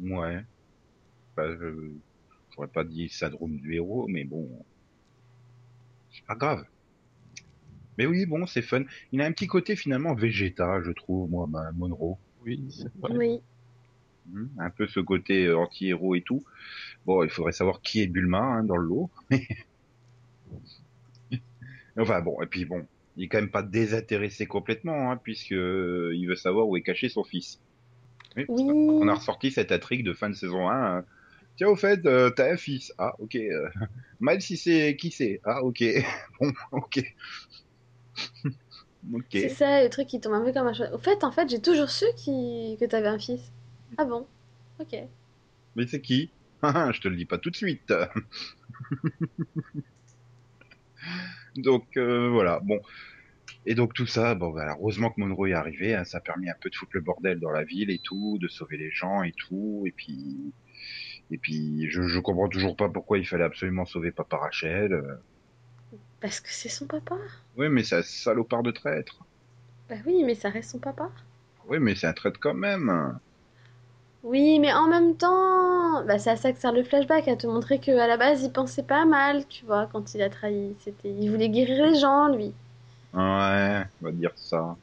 Ouais. 0.00 0.42
Bah, 1.36 1.48
je 1.56 1.90
j'aurais 2.54 2.68
pas 2.68 2.84
dit 2.84 3.08
syndrome 3.08 3.56
du 3.58 3.74
héros, 3.74 4.06
mais 4.08 4.24
bon, 4.24 4.48
c'est 6.10 6.24
pas 6.26 6.34
grave. 6.34 6.64
Mais 7.98 8.06
oui, 8.06 8.26
bon, 8.26 8.46
c'est 8.46 8.62
fun. 8.62 8.84
Il 9.12 9.20
a 9.20 9.26
un 9.26 9.32
petit 9.32 9.46
côté 9.46 9.76
finalement 9.76 10.14
végéta, 10.14 10.82
je 10.82 10.90
trouve, 10.92 11.30
moi, 11.30 11.46
ma- 11.46 11.72
Monroe. 11.72 12.18
oui, 12.44 12.64
c'est 12.70 12.94
vrai. 13.00 13.12
Oui. 13.16 13.40
Hmm, 14.32 14.46
Un 14.58 14.70
peu 14.70 14.86
ce 14.86 15.00
côté 15.00 15.46
euh, 15.46 15.56
anti-héros 15.58 16.14
et 16.16 16.22
tout. 16.22 16.44
Bon, 17.06 17.22
il 17.22 17.30
faudrait 17.30 17.52
savoir 17.52 17.80
qui 17.80 18.02
est 18.02 18.06
Bulma 18.06 18.38
hein, 18.40 18.64
dans 18.64 18.76
le 18.76 18.86
lot. 18.86 19.10
enfin 21.98 22.20
bon, 22.20 22.40
et 22.42 22.46
puis 22.46 22.64
bon, 22.64 22.86
il 23.16 23.24
est 23.24 23.28
quand 23.28 23.38
même 23.38 23.50
pas 23.50 23.62
désintéressé 23.62 24.46
complètement, 24.46 25.10
hein, 25.10 25.16
puisque 25.22 25.52
euh, 25.52 26.12
il 26.14 26.26
veut 26.26 26.36
savoir 26.36 26.68
où 26.68 26.76
est 26.76 26.82
caché 26.82 27.08
son 27.08 27.24
fils. 27.24 27.60
Oui, 28.36 28.44
Oui. 28.48 28.64
On 28.68 29.08
a 29.08 29.14
ressorti 29.14 29.50
cette 29.50 29.72
intrigue 29.72 30.04
de 30.04 30.12
fin 30.12 30.28
de 30.28 30.34
saison 30.34 30.68
1. 30.68 30.98
hein. 30.98 31.04
Tiens, 31.56 31.68
au 31.68 31.76
fait, 31.76 32.04
euh, 32.04 32.28
t'as 32.30 32.52
un 32.52 32.56
fils. 32.56 32.92
Ah, 32.98 33.14
ok. 33.18 33.36
Euh, 33.36 33.68
si 34.40 34.56
c'est 34.58 34.94
qui 34.96 35.10
c'est 35.10 35.40
Ah, 35.44 35.62
ok. 35.62 35.82
bon, 36.40 36.52
ok. 36.72 37.02
ok. 39.14 39.24
C'est 39.32 39.48
ça, 39.48 39.82
le 39.82 39.88
truc 39.88 40.06
qui 40.06 40.20
tombe 40.20 40.34
un 40.34 40.44
peu 40.44 40.52
comme 40.52 40.66
un. 40.66 40.92
Au 40.92 40.98
fait, 40.98 41.24
en 41.24 41.32
fait, 41.32 41.48
j'ai 41.48 41.60
toujours 41.60 41.88
su 41.90 42.04
qui... 42.16 42.76
que 42.78 42.84
t'avais 42.84 43.08
un 43.08 43.18
fils. 43.18 43.40
Ah 43.98 44.04
bon? 44.04 44.26
Ok. 44.78 44.94
Mais 45.76 45.86
c'est 45.86 46.00
qui? 46.00 46.30
Je 46.62 47.00
te 47.00 47.08
le 47.08 47.16
dis 47.16 47.26
pas 47.26 47.38
tout 47.38 47.50
de 47.50 47.56
suite. 47.56 47.92
donc 51.56 51.84
euh, 51.96 52.28
voilà, 52.30 52.60
bon. 52.62 52.80
Et 53.66 53.74
donc 53.74 53.94
tout 53.94 54.06
ça, 54.06 54.34
bon, 54.34 54.50
bah, 54.52 54.76
heureusement 54.78 55.10
que 55.10 55.20
Monroe 55.20 55.48
est 55.48 55.52
arrivé, 55.54 55.94
hein, 55.94 56.04
ça 56.04 56.18
a 56.18 56.20
permis 56.20 56.48
un 56.48 56.54
peu 56.60 56.70
de 56.70 56.74
foutre 56.76 56.92
le 56.94 57.00
bordel 57.00 57.40
dans 57.40 57.50
la 57.50 57.64
ville 57.64 57.90
et 57.90 58.00
tout, 58.02 58.38
de 58.40 58.48
sauver 58.48 58.76
les 58.78 58.90
gens 58.90 59.22
et 59.22 59.32
tout, 59.32 59.84
et 59.86 59.92
puis, 59.92 60.52
et 61.30 61.38
puis, 61.38 61.88
je, 61.90 62.06
je 62.08 62.18
comprends 62.20 62.48
toujours 62.48 62.76
pas 62.76 62.88
pourquoi 62.88 63.18
il 63.18 63.26
fallait 63.26 63.44
absolument 63.44 63.86
sauver 63.86 64.12
Papa 64.12 64.38
Rachel. 64.38 64.92
euh. 64.92 65.14
Parce 66.20 66.40
que 66.40 66.48
c'est 66.50 66.68
son 66.68 66.86
papa? 66.86 67.16
Oui, 67.56 67.68
mais 67.68 67.84
c'est 67.84 67.96
un 67.96 68.02
salopard 68.02 68.62
de 68.62 68.70
traître. 68.70 69.18
Bah 69.88 69.96
oui, 70.06 70.22
mais 70.24 70.34
ça 70.34 70.50
reste 70.50 70.70
son 70.70 70.78
papa. 70.78 71.10
Oui, 71.68 71.78
mais 71.80 71.94
c'est 71.94 72.06
un 72.06 72.12
traître 72.12 72.40
quand 72.40 72.54
même. 72.54 73.18
Oui, 74.26 74.58
mais 74.58 74.72
en 74.72 74.88
même 74.88 75.16
temps, 75.16 76.04
bah 76.04 76.18
c'est 76.18 76.30
à 76.30 76.36
ça 76.36 76.52
que 76.52 76.58
sert 76.58 76.72
le 76.72 76.82
flashback, 76.82 77.28
à 77.28 77.36
te 77.36 77.46
montrer 77.46 77.78
que 77.78 77.92
à 77.92 78.08
la 78.08 78.16
base 78.16 78.42
il 78.42 78.50
pensait 78.50 78.82
pas 78.82 79.04
mal, 79.04 79.46
tu 79.46 79.64
vois, 79.64 79.86
quand 79.92 80.14
il 80.14 80.22
a 80.22 80.28
trahi. 80.28 80.74
C'était, 80.80 81.10
il 81.10 81.30
voulait 81.30 81.48
guérir 81.48 81.86
les 81.86 82.00
gens, 82.00 82.26
lui. 82.28 82.52
Ouais, 83.14 83.82
on 84.02 84.04
va 84.04 84.10
dire 84.10 84.32
ça. 84.34 84.76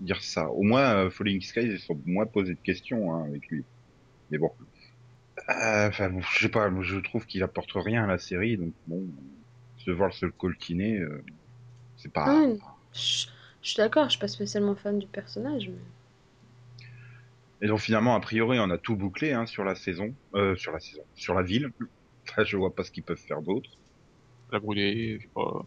Dire 0.00 0.22
ça. 0.22 0.50
Au 0.50 0.62
moins, 0.62 0.96
euh, 0.96 1.10
Falling 1.10 1.40
Skies, 1.40 1.62
ils 1.62 1.78
sont 1.78 1.98
moins 2.04 2.26
posés 2.26 2.52
de 2.52 2.60
questions 2.60 3.14
hein, 3.14 3.24
avec 3.24 3.46
lui. 3.48 3.64
Mais 4.30 4.36
bon. 4.36 4.50
Euh, 5.48 5.88
Enfin, 5.88 6.10
bon, 6.10 6.20
je 6.20 6.40
sais 6.40 6.50
pas, 6.50 6.70
je 6.82 6.98
trouve 6.98 7.24
qu'il 7.24 7.42
apporte 7.42 7.72
rien 7.74 8.04
à 8.04 8.06
la 8.06 8.18
série, 8.18 8.58
donc 8.58 8.74
bon, 8.86 9.02
se 9.78 9.90
voir 9.90 10.12
se 10.12 10.26
le 10.26 10.32
coltiner, 10.32 10.98
euh, 10.98 11.24
c'est 11.96 12.12
pas... 12.12 12.46
Je 12.92 13.28
suis 13.62 13.76
d'accord, 13.78 14.04
je 14.04 14.10
suis 14.10 14.20
pas 14.20 14.28
spécialement 14.28 14.74
fan 14.74 14.98
du 14.98 15.06
personnage, 15.06 15.68
mais... 15.68 15.80
Et 17.62 17.68
donc 17.68 17.80
finalement, 17.80 18.14
a 18.16 18.20
priori, 18.20 18.58
on 18.60 18.70
a 18.70 18.78
tout 18.78 18.96
bouclé 18.96 19.32
hein, 19.32 19.46
sur 19.46 19.64
la 19.64 19.76
saison, 19.76 20.16
euh, 20.34 20.56
sur 20.56 20.72
la 20.72 20.80
saison, 20.80 21.02
sur 21.14 21.34
la 21.34 21.44
ville. 21.44 21.70
Enfin, 22.30 22.44
je 22.44 22.56
vois 22.56 22.74
pas 22.74 22.84
ce 22.84 22.92
qu'ils 22.92 23.04
peuvent 23.04 23.18
faire 23.18 23.42
d'autre. 23.42 23.70
La 24.50 24.60
brûler, 24.60 25.18
je 25.20 25.24
sais 25.24 25.32
pas. 25.34 25.64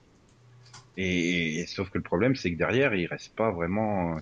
Et, 0.97 1.59
et- 1.61 1.67
sauf 1.67 1.89
que 1.89 1.97
le 1.97 2.03
problème, 2.03 2.35
c'est 2.35 2.51
que 2.53 2.57
derrière, 2.57 2.95
il 2.95 3.05
reste 3.07 3.35
pas 3.35 3.51
vraiment. 3.51 4.17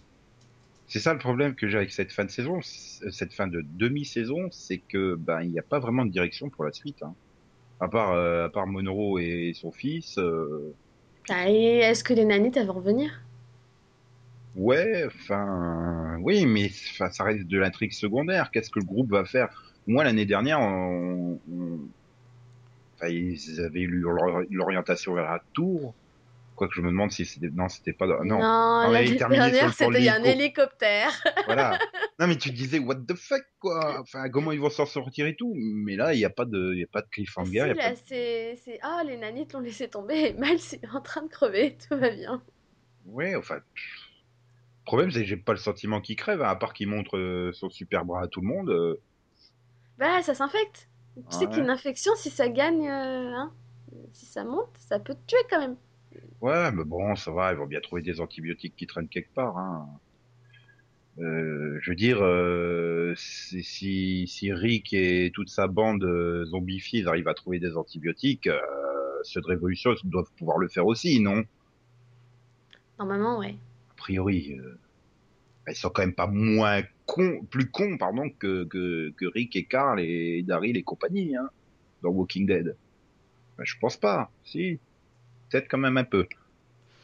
C'est 0.88 0.99
ça 1.01 1.13
le 1.13 1.19
problème 1.19 1.55
que 1.55 1.67
j'ai 1.69 1.77
avec 1.77 1.91
cette 1.91 2.13
fin 2.13 2.25
de 2.25 2.31
saison, 2.31 2.62
c- 2.62 3.05
cette 3.12 3.33
fin 3.33 3.47
de 3.47 3.62
demi-saison, 3.65 4.49
c'est 4.51 4.81
que 4.89 5.15
ben 5.15 5.41
il 5.43 5.51
n'y 5.51 5.59
a 5.59 5.63
pas 5.63 5.79
vraiment 5.79 6.05
de 6.05 6.12
direction 6.12 6.49
pour 6.51 6.65
la 6.65 6.73
suite. 6.73 7.01
Hein. 7.03 7.15
À 7.81 7.89
part 7.89 8.13
euh, 8.13 8.45
à 8.47 8.49
part 8.51 8.67
Monroe 8.67 9.19
et 9.21 9.53
son 9.55 9.71
fils, 9.73 10.17
euh, 10.19 10.77
Ah, 11.29 11.49
et 11.49 11.79
Est-ce 11.79 12.01
que 12.05 12.13
les 12.13 12.23
nanites 12.23 12.55
elles 12.55 12.67
vont 12.67 12.73
revenir? 12.75 13.27
Ouais, 14.56 15.06
enfin 15.06 16.18
oui, 16.22 16.46
mais 16.46 16.70
ça 16.70 17.10
reste 17.24 17.48
de 17.48 17.58
l'intrigue 17.58 17.94
secondaire. 17.94 18.52
Qu'est-ce 18.52 18.70
que 18.70 18.80
le 18.80 18.86
groupe 18.86 19.12
va 19.12 19.26
faire? 19.26 19.50
Moi 19.88 20.04
l'année 20.04 20.26
dernière, 20.26 20.60
on, 20.60 21.39
on- 21.52 21.80
enfin, 22.96 23.08
ils 23.10 23.60
avaient 23.62 23.82
eu 23.82 24.04
l'orientation 24.50 25.13
vers 25.13 25.26
la 25.26 25.44
tour. 25.54 25.96
Quoique 26.56 26.76
je 26.76 26.82
me 26.82 26.89
demande 26.92 27.12
si 27.12 27.26
c'était 27.26 27.50
non, 27.52 27.68
c'était 27.68 27.94
pas 27.94 28.06
non. 28.24 28.39
L'année 28.92 29.16
dernière, 29.16 29.74
c'était 29.74 30.00
il 30.00 30.04
y 30.06 30.10
a 30.10 30.16
un 30.16 30.24
hélicoptère. 30.24 31.12
Voilà. 31.46 31.80
Non, 32.20 32.28
mais 32.28 32.38
tu 32.38 32.52
disais, 32.52 32.78
what 32.78 32.98
the 33.08 33.16
fuck, 33.16 33.42
quoi. 33.60 34.00
Enfin, 34.00 34.30
comment 34.30 34.52
ils 34.52 34.60
vont 34.60 34.70
s'en 34.70 34.86
sortir 34.86 35.26
et 35.26 35.36
tout. 35.36 35.52
Mais 35.58 35.96
là, 35.96 36.13
il 36.13 36.20
n'y 36.20 36.26
a 36.26 36.30
pas 36.30 36.46
de, 36.46 36.74
il 36.76 36.80
y 36.80 36.84
a 36.84 36.88
pas 36.88 37.02
de 37.02 37.08
Ah, 37.08 37.12
cliffhanger. 37.12 37.50
si, 37.50 37.56
il 37.56 37.58
y 37.58 37.62
a 37.62 37.68
là, 37.74 37.76
pas 37.76 37.89
de- 37.92 37.98
c'est... 38.06 38.80
Ah, 38.84 39.02
les 39.04 39.18
nanites 39.18 39.52
l'ont 39.54 39.60
laissé 39.60 39.89
tomber 39.89 40.28
et 40.30 40.34
Miles 40.34 40.60
est 40.74 40.88
en 40.94 41.02
train 41.02 41.24
de 41.24 41.28
crever, 41.28 41.76
tout 41.89 41.98
va 41.98 42.12
bien. 42.12 42.44
Ouais, 43.06 43.36
enfin. 43.36 43.56
pff. 43.56 44.12
Le 44.84 44.86
problème, 44.86 45.12
c'est 45.12 45.22
que 45.22 45.26
j'ai 45.28 45.38
pas 45.38 45.54
le 45.54 45.58
sentiment 45.60 46.02
qu'il 46.02 46.15
crève, 46.15 46.41
hein, 46.41 46.50
à 46.50 46.56
part 46.56 46.74
qu'il 46.74 46.88
montre 46.88 47.17
euh, 47.17 47.52
son 47.54 47.69
super 47.69 48.06
bras 48.06 48.22
à 48.24 48.28
tout 48.28 48.41
le 48.41 48.48
monde. 48.48 48.69
euh. 48.69 49.02
Bah, 49.98 50.22
ça 50.22 50.34
s'infecte. 50.36 50.88
Tu 51.30 51.38
sais 51.38 51.48
Ouais. 51.48 51.48
qu'une 51.48 51.69
infection, 51.69 52.13
si 52.15 52.30
ça 52.30 52.50
gagne, 52.50 52.88
euh, 52.89 53.34
hein, 53.36 53.52
si 54.13 54.26
ça 54.26 54.43
monte, 54.43 54.69
ça 54.80 55.00
peut 55.00 55.15
te 55.15 55.26
tuer 55.28 55.43
quand 55.50 55.60
même. 55.60 55.78
Ouais, 56.41 56.72
mais 56.72 56.84
bon, 56.84 57.15
ça 57.15 57.32
va, 57.32 57.52
ils 57.54 57.58
vont 57.58 57.65
bien 57.65 57.82
trouver 57.82 58.02
des 58.02 58.19
antibiotiques 58.22 58.76
qui 58.76 58.86
traînent 58.88 59.10
quelque 59.10 59.34
part. 59.34 59.58
Hein. 59.58 59.88
Euh, 61.19 61.78
je 61.82 61.91
veux 61.91 61.96
dire, 61.96 62.19
euh, 62.24 63.13
si, 63.15 63.63
si, 63.63 64.28
si 64.28 64.52
Rick 64.52 64.93
et 64.93 65.32
toute 65.34 65.50
sa 65.50 65.67
bande 65.67 66.04
euh, 66.04 66.43
zombifiée 66.46 67.02
ils 67.02 67.08
arrivent 67.08 67.28
à 67.28 67.36
trouver 67.36 67.60
des 67.60 67.78
antibiotiques, 67.78 68.48
euh, 68.48 68.60
ceux 69.24 69.41
de 69.41 69.48
Révolution 69.48 69.91
doivent 70.06 70.32
pouvoir 70.38 70.58
le 70.58 70.67
faire 70.69 70.88
aussi, 70.88 71.19
non? 71.19 71.43
Normalement, 72.98 73.38
ouais. 73.38 73.56
A 74.04 74.06
priori, 74.06 74.60
euh, 74.60 74.78
ils 75.70 75.76
sont 75.76 75.89
quand 75.89 76.02
même 76.02 76.13
pas 76.13 76.28
moins 76.28 76.82
cons, 77.06 77.46
plus 77.50 77.72
cons, 77.72 77.98
pardon, 77.98 78.30
que, 78.30 78.66
que, 78.66 79.12
que 79.12 79.26
Rick 79.26 79.56
et 79.56 79.63
Carl 79.63 80.02
et 80.02 80.44
Daryl 80.44 80.76
et 80.76 80.84
compagnie, 80.84 81.38
hein, 81.38 81.50
dans 82.02 82.10
Walking 82.10 82.46
Dead. 82.46 82.76
Ben, 83.58 83.63
je 83.63 83.76
pense 83.80 83.96
pas, 83.96 84.30
si. 84.44 84.78
Peut-être 85.50 85.70
quand 85.70 85.78
même 85.78 85.96
un 85.96 86.04
peu. 86.04 86.28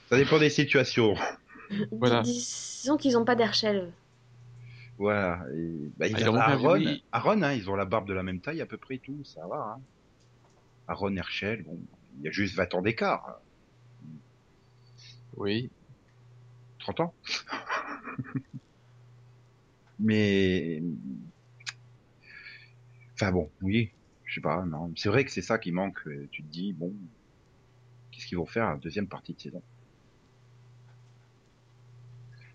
Ça 0.10 0.18
dépend 0.18 0.40
des 0.40 0.50
situations. 0.50 1.16
Voilà. 1.92 2.24
Disons 2.24 2.98
qu'ils 2.98 3.16
ont 3.16 3.24
pas 3.24 3.36
d'air-shell. 3.36 3.92
Voilà. 4.98 5.46
Et, 5.54 5.58
ils 5.58 5.92
Ah, 6.02 6.08
ils 6.08 6.30
ont 6.30 6.36
Aaron, 6.36 6.78
vu. 6.80 6.88
Aaron, 7.12 7.44
hein, 7.44 7.54
ils 7.54 7.70
ont 7.70 7.76
la 7.76 7.86
barbe 7.86 8.08
de 8.08 8.14
la 8.14 8.24
même 8.24 8.42
taille 8.42 8.60
à 8.60 8.66
peu 8.66 8.78
près 8.78 8.98
tout, 8.98 9.24
ça 9.24 9.46
va. 9.46 9.76
Hein. 9.78 9.82
Aaron 10.88 11.16
Herschel, 11.16 11.62
bon, 11.62 11.80
il 12.18 12.26
y 12.26 12.28
a 12.28 12.32
juste 12.32 12.56
20 12.56 12.74
ans 12.74 12.82
d'écart. 12.82 13.40
Oui. 15.38 15.70
30 16.94 17.00
ans. 17.02 17.16
Mais, 20.00 20.82
enfin 23.16 23.32
bon, 23.32 23.52
oui, 23.62 23.92
je 24.26 24.36
sais 24.36 24.42
pas, 24.42 24.66
non. 24.66 24.92
C'est 24.96 25.10
vrai 25.10 25.26
que 25.26 25.32
c'est 25.32 25.42
ça 25.42 25.58
qui 25.60 25.72
manque. 25.72 26.00
euh, 26.08 26.28
Tu 26.32 26.44
te 26.44 26.48
dis, 26.48 26.74
bon, 26.74 26.94
qu'est-ce 28.12 28.28
qu'ils 28.28 28.38
vont 28.38 28.46
faire 28.46 28.66
à 28.66 28.74
la 28.74 28.78
deuxième 28.80 29.08
partie 29.08 29.34
de 29.34 29.40
saison? 29.40 29.64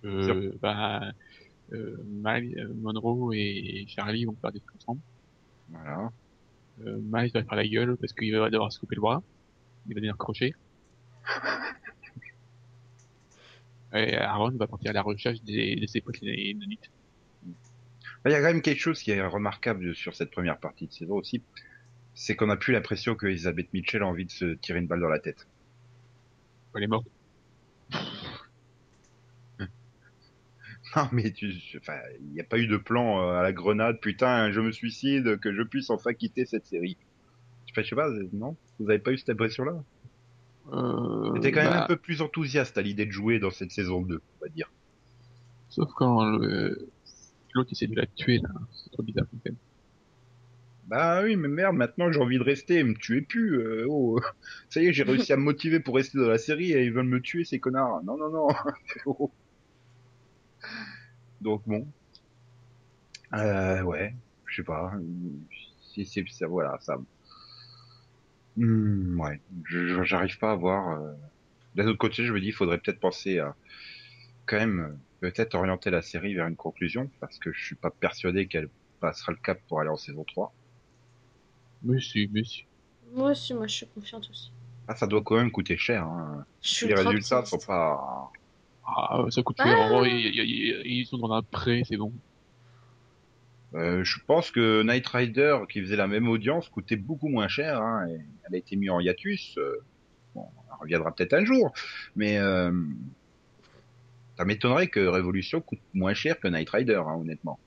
Euh, 0.05 0.53
bah, 0.61 1.12
euh, 1.73 1.97
euh, 2.25 2.75
Monroe 2.75 3.33
et 3.35 3.87
Charlie 3.88 4.25
vont 4.25 4.37
faire 4.40 4.53
des 4.53 4.61
trucs 4.61 4.77
ensemble. 4.77 5.01
Voilà. 5.68 6.11
Euh, 6.81 6.99
Miles 7.03 7.31
va 7.33 7.44
faire 7.44 7.57
la 7.57 7.66
gueule 7.68 7.97
parce 7.99 8.12
qu'il 8.12 8.35
va 8.37 8.51
devoir 8.51 8.73
se 8.73 8.79
couper 8.79 8.97
le 8.97 9.01
bras. 9.03 9.23
Il 9.87 9.90
va 9.90 9.94
devenir 9.97 10.16
crochet. 10.18 10.53
Et 13.95 14.17
Aaron 14.17 14.51
va 14.57 14.67
partir 14.67 14.91
à 14.91 14.93
la 14.93 15.03
recherche 15.03 15.41
des, 15.43 15.77
de 15.77 15.87
ses 15.87 16.01
potes 16.01 16.21
les. 16.21 16.57
Il 18.27 18.33
y 18.33 18.35
a 18.35 18.39
quand 18.39 18.47
même 18.47 18.63
quelque 18.63 18.81
chose 18.81 19.01
qui 19.01 19.11
est 19.11 19.25
remarquable 19.25 19.95
sur 19.95 20.15
cette 20.15 20.31
première 20.31 20.59
partie 20.59 20.87
de 20.87 20.93
saison 20.93 21.17
aussi, 21.17 21.43
c'est 22.15 22.37
qu'on 22.37 22.49
a 22.49 22.57
plus 22.57 22.73
l'impression 22.73 23.15
que 23.15 23.27
Elizabeth 23.27 23.73
Mitchell 23.73 24.03
a 24.03 24.07
envie 24.07 24.25
de 24.25 24.31
se 24.31 24.55
tirer 24.55 24.79
une 24.79 24.87
balle 24.87 25.01
dans 25.01 25.09
la 25.09 25.19
tête. 25.21 25.47
Elle 26.75 26.85
est 26.85 26.89
morte. 26.89 27.07
Non, 30.97 31.09
mais 31.13 31.33
tu, 31.33 31.53
enfin, 31.79 31.99
il 32.21 32.35
n'y 32.35 32.41
a 32.41 32.45
pas 32.45 32.59
eu 32.59 32.69
de 32.69 32.77
plan 32.77 33.21
euh, 33.21 33.35
à 33.41 33.43
la 33.43 33.53
grenade, 33.53 33.99
putain, 34.01 34.53
je 34.53 34.61
me 34.61 34.71
suicide, 34.71 35.41
que 35.41 35.53
je 35.53 35.63
puisse 35.63 35.91
enfin 35.91 36.15
quitter 36.15 36.47
cette 36.47 36.67
série. 36.67 36.97
Je 37.67 37.73
sais 37.73 37.75
pas, 37.75 37.83
je 37.83 37.89
sais 37.89 37.97
pas, 37.97 38.11
non? 38.33 38.57
Vous 38.79 38.89
avez 38.89 39.01
pas 39.01 39.11
eu 39.13 39.19
cette 39.19 39.31
impression-là? 39.31 39.83
J'étais 41.37 41.53
quand 41.53 41.62
même 41.62 41.70
bah, 41.72 41.85
un 41.85 41.87
peu 41.87 41.96
plus 41.96 42.22
enthousiaste 42.22 42.79
à 42.79 42.83
l'idée 42.83 43.07
de 43.07 43.11
jouer 43.12 43.38
dans 43.38 43.50
cette 43.50 43.70
saison 43.70 44.00
2, 44.03 44.20
on 44.40 44.44
va 44.44 44.48
dire. 44.48 44.70
Sauf 45.68 45.90
quand 45.94 46.24
le- 46.38 46.88
l'autre 47.55 47.70
essaie 47.72 47.87
de 47.87 47.96
la 47.96 48.07
tuer, 48.07 48.38
là. 48.38 48.48
C'est 48.72 48.90
trop 48.90 49.03
bizarre, 49.03 49.27
quand 49.31 49.38
même. 49.44 49.57
Bah 50.87 51.22
oui, 51.22 51.37
mais 51.37 51.48
merde, 51.48 51.77
maintenant 51.77 52.12
j'ai 52.12 52.20
envie 52.20 52.37
de 52.38 52.42
rester, 52.42 52.85
me 52.85 52.94
tuez 52.94 53.22
plus. 53.22 53.59
euh, 53.59 53.87
oh. 53.88 54.20
Ça 54.68 54.83
y 54.83 54.87
est, 54.87 54.92
j'ai 54.92 55.03
réussi 55.03 55.33
à 55.33 55.37
me 55.37 55.42
motiver 55.42 55.81
pour 55.81 55.94
rester 55.96 56.18
dans 56.18 56.29
la 56.29 56.38
série 56.38 56.72
et 56.72 56.85
ils 56.85 56.92
veulent 56.92 57.07
me 57.07 57.20
tuer, 57.22 57.44
ces 57.44 57.59
connards. 57.59 58.03
Non, 58.05 58.16
non, 58.18 58.29
non. 58.31 58.48
Oh. 59.07 59.31
Donc 61.40 61.62
bon. 61.66 61.87
Euh, 63.35 63.83
ouais, 63.83 64.14
je 64.46 64.57
sais 64.57 64.62
pas. 64.62 64.92
C'est 65.94 66.05
ça, 66.05 66.46
voilà, 66.46 66.79
ça. 66.81 66.98
Hmm, 68.57 69.19
ouais, 69.21 69.40
j'arrive 70.05 70.38
pas 70.38 70.53
à 70.53 70.55
voir. 70.55 71.01
euh. 71.01 71.12
D'un 71.75 71.87
autre 71.88 71.99
côté, 71.99 72.25
je 72.25 72.33
me 72.33 72.40
dis, 72.40 72.49
il 72.49 72.53
faudrait 72.53 72.79
peut-être 72.79 73.01
penser 73.01 73.38
à 73.40 73.55
quand 74.47 74.59
même 74.59 74.81
euh, 74.81 74.97
peut-être 75.21 75.55
orienter 75.55 75.90
la 75.90 76.03
série 76.03 76.35
vers 76.35 76.47
une 76.47 76.55
conclusion 76.57 77.11
parce 77.21 77.38
que 77.38 77.53
je 77.53 77.64
suis 77.64 77.75
pas 77.75 77.90
persuadé 77.90 78.47
qu'elle 78.47 78.69
passera 79.01 79.33
le 79.33 79.38
cap 79.38 79.59
pour 79.69 79.81
aller 79.81 79.90
en 79.90 79.97
saison 79.97 80.25
3. 80.25 80.53
Monsieur, 81.83 82.29
monsieur. 82.33 82.64
Moi 83.12 83.33
aussi, 83.33 83.55
moi, 83.55 83.67
je 83.67 83.75
suis 83.75 83.87
confiante 83.88 84.29
aussi. 84.31 84.51
Ah, 84.87 84.95
ça 84.97 85.07
doit 85.07 85.23
quand 85.23 85.37
même 85.37 85.51
coûter 85.51 85.77
cher. 85.77 86.05
Hein. 86.05 86.45
Je 86.62 86.69
suis 86.69 86.87
Les 86.87 86.95
résultats 86.95 87.45
sont 87.45 87.59
pas. 87.59 88.31
Ah, 88.87 89.25
ça 89.31 89.43
coûte 89.43 89.57
Ah. 89.61 89.64
cher. 89.64 90.07
Ils- 90.07 90.83
ils 90.85 91.07
sont 91.07 91.19
dans 91.19 91.33
un 91.33 91.43
prêt, 91.43 91.83
c'est 91.88 91.97
bon. 91.97 92.12
Euh, 93.75 94.05
je 94.05 94.21
pense 94.25 94.51
que 94.51 94.83
Knight 94.83 95.07
Rider, 95.09 95.59
qui 95.69 95.81
faisait 95.81 95.97
la 95.97 96.07
même 96.07 96.29
audience, 96.29 96.69
coûtait 96.69 96.97
beaucoup 96.97 97.29
moins 97.29 97.49
cher. 97.49 97.81
Hein, 97.81 98.07
et 98.09 98.21
elle 98.45 98.55
a 98.55 98.59
été 98.59 98.77
mise 98.77 98.91
en 98.91 99.01
hiatus. 99.01 99.57
euh, 99.59 99.83
elle 100.37 100.43
reviendra 100.81 101.15
peut-être 101.15 101.35
un 101.35 101.45
jour, 101.45 101.73
mais 102.17 102.39
euh, 102.39 102.73
ça 104.37 104.45
m'étonnerait 104.45 104.89
que 104.89 105.01
Révolution 105.01 105.61
coûte 105.61 105.81
moins 105.93 106.15
cher 106.15 106.39
que 106.41 106.49
Knight 106.49 106.69
Rider, 106.69 107.01
hein, 107.07 107.15
honnêtement. 107.15 107.59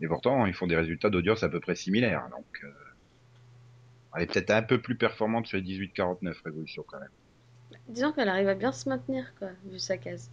Et 0.00 0.06
pourtant, 0.06 0.46
ils 0.46 0.54
font 0.54 0.66
des 0.66 0.76
résultats 0.76 1.10
d'audience 1.10 1.42
à 1.42 1.48
peu 1.48 1.60
près 1.60 1.74
similaires. 1.74 2.28
Donc, 2.30 2.64
elle 4.16 4.22
est 4.22 4.26
peut-être 4.26 4.50
un 4.50 4.62
peu 4.62 4.80
plus 4.80 4.96
performante 4.96 5.46
sur 5.46 5.58
les 5.58 5.64
18-49 5.64 6.34
Révolution 6.44 6.84
quand 6.86 7.00
même. 7.00 7.10
Disons 7.88 8.12
qu'elle 8.12 8.28
arrive 8.28 8.48
à 8.48 8.54
bien 8.54 8.72
se 8.72 8.88
maintenir, 8.88 9.32
vu 9.64 9.78
sa 9.78 9.96
case. 9.98 10.30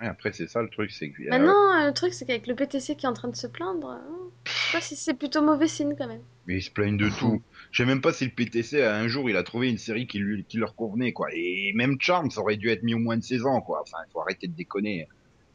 Ouais, 0.00 0.06
après, 0.08 0.32
c'est 0.32 0.48
ça 0.48 0.62
le 0.62 0.68
truc, 0.68 0.90
c'est 0.90 1.10
que. 1.10 1.22
Maintenant, 1.28 1.80
euh, 1.80 1.86
le 1.86 1.92
truc, 1.92 2.12
c'est 2.12 2.24
qu'avec 2.26 2.46
le 2.46 2.54
PTC 2.54 2.96
qui 2.96 3.06
est 3.06 3.08
en 3.08 3.12
train 3.12 3.28
de 3.28 3.36
se 3.36 3.46
plaindre, 3.46 3.88
hein, 3.90 4.02
je 4.46 4.50
sais 4.52 4.72
pas 4.78 4.80
si 4.80 4.96
c'est 4.96 5.14
plutôt 5.14 5.42
mauvais 5.42 5.68
signe 5.68 5.94
quand 5.96 6.08
même. 6.08 6.22
Mais 6.46 6.56
ils 6.58 6.62
se 6.62 6.70
plaignent 6.70 6.96
de 6.96 7.08
tout. 7.10 7.40
Je 7.70 7.82
sais 7.82 7.86
même 7.86 8.00
pas 8.00 8.12
si 8.12 8.24
le 8.24 8.30
PTC, 8.32 8.82
un 8.82 9.06
jour, 9.06 9.30
il 9.30 9.36
a 9.36 9.42
trouvé 9.42 9.68
une 9.70 9.78
série 9.78 10.06
qui, 10.06 10.18
lui, 10.18 10.44
qui 10.44 10.56
leur 10.56 10.74
convenait, 10.74 11.12
quoi. 11.12 11.28
Et 11.32 11.72
même 11.74 11.96
Charm, 12.00 12.30
ça 12.30 12.40
aurait 12.40 12.56
dû 12.56 12.68
être 12.70 12.82
mis 12.82 12.94
au 12.94 12.98
moins 12.98 13.16
de 13.16 13.22
16 13.22 13.44
ans, 13.46 13.60
quoi. 13.60 13.82
Enfin, 13.82 13.98
il 14.08 14.10
faut 14.12 14.20
arrêter 14.20 14.48
de 14.48 14.54
déconner. 14.54 15.06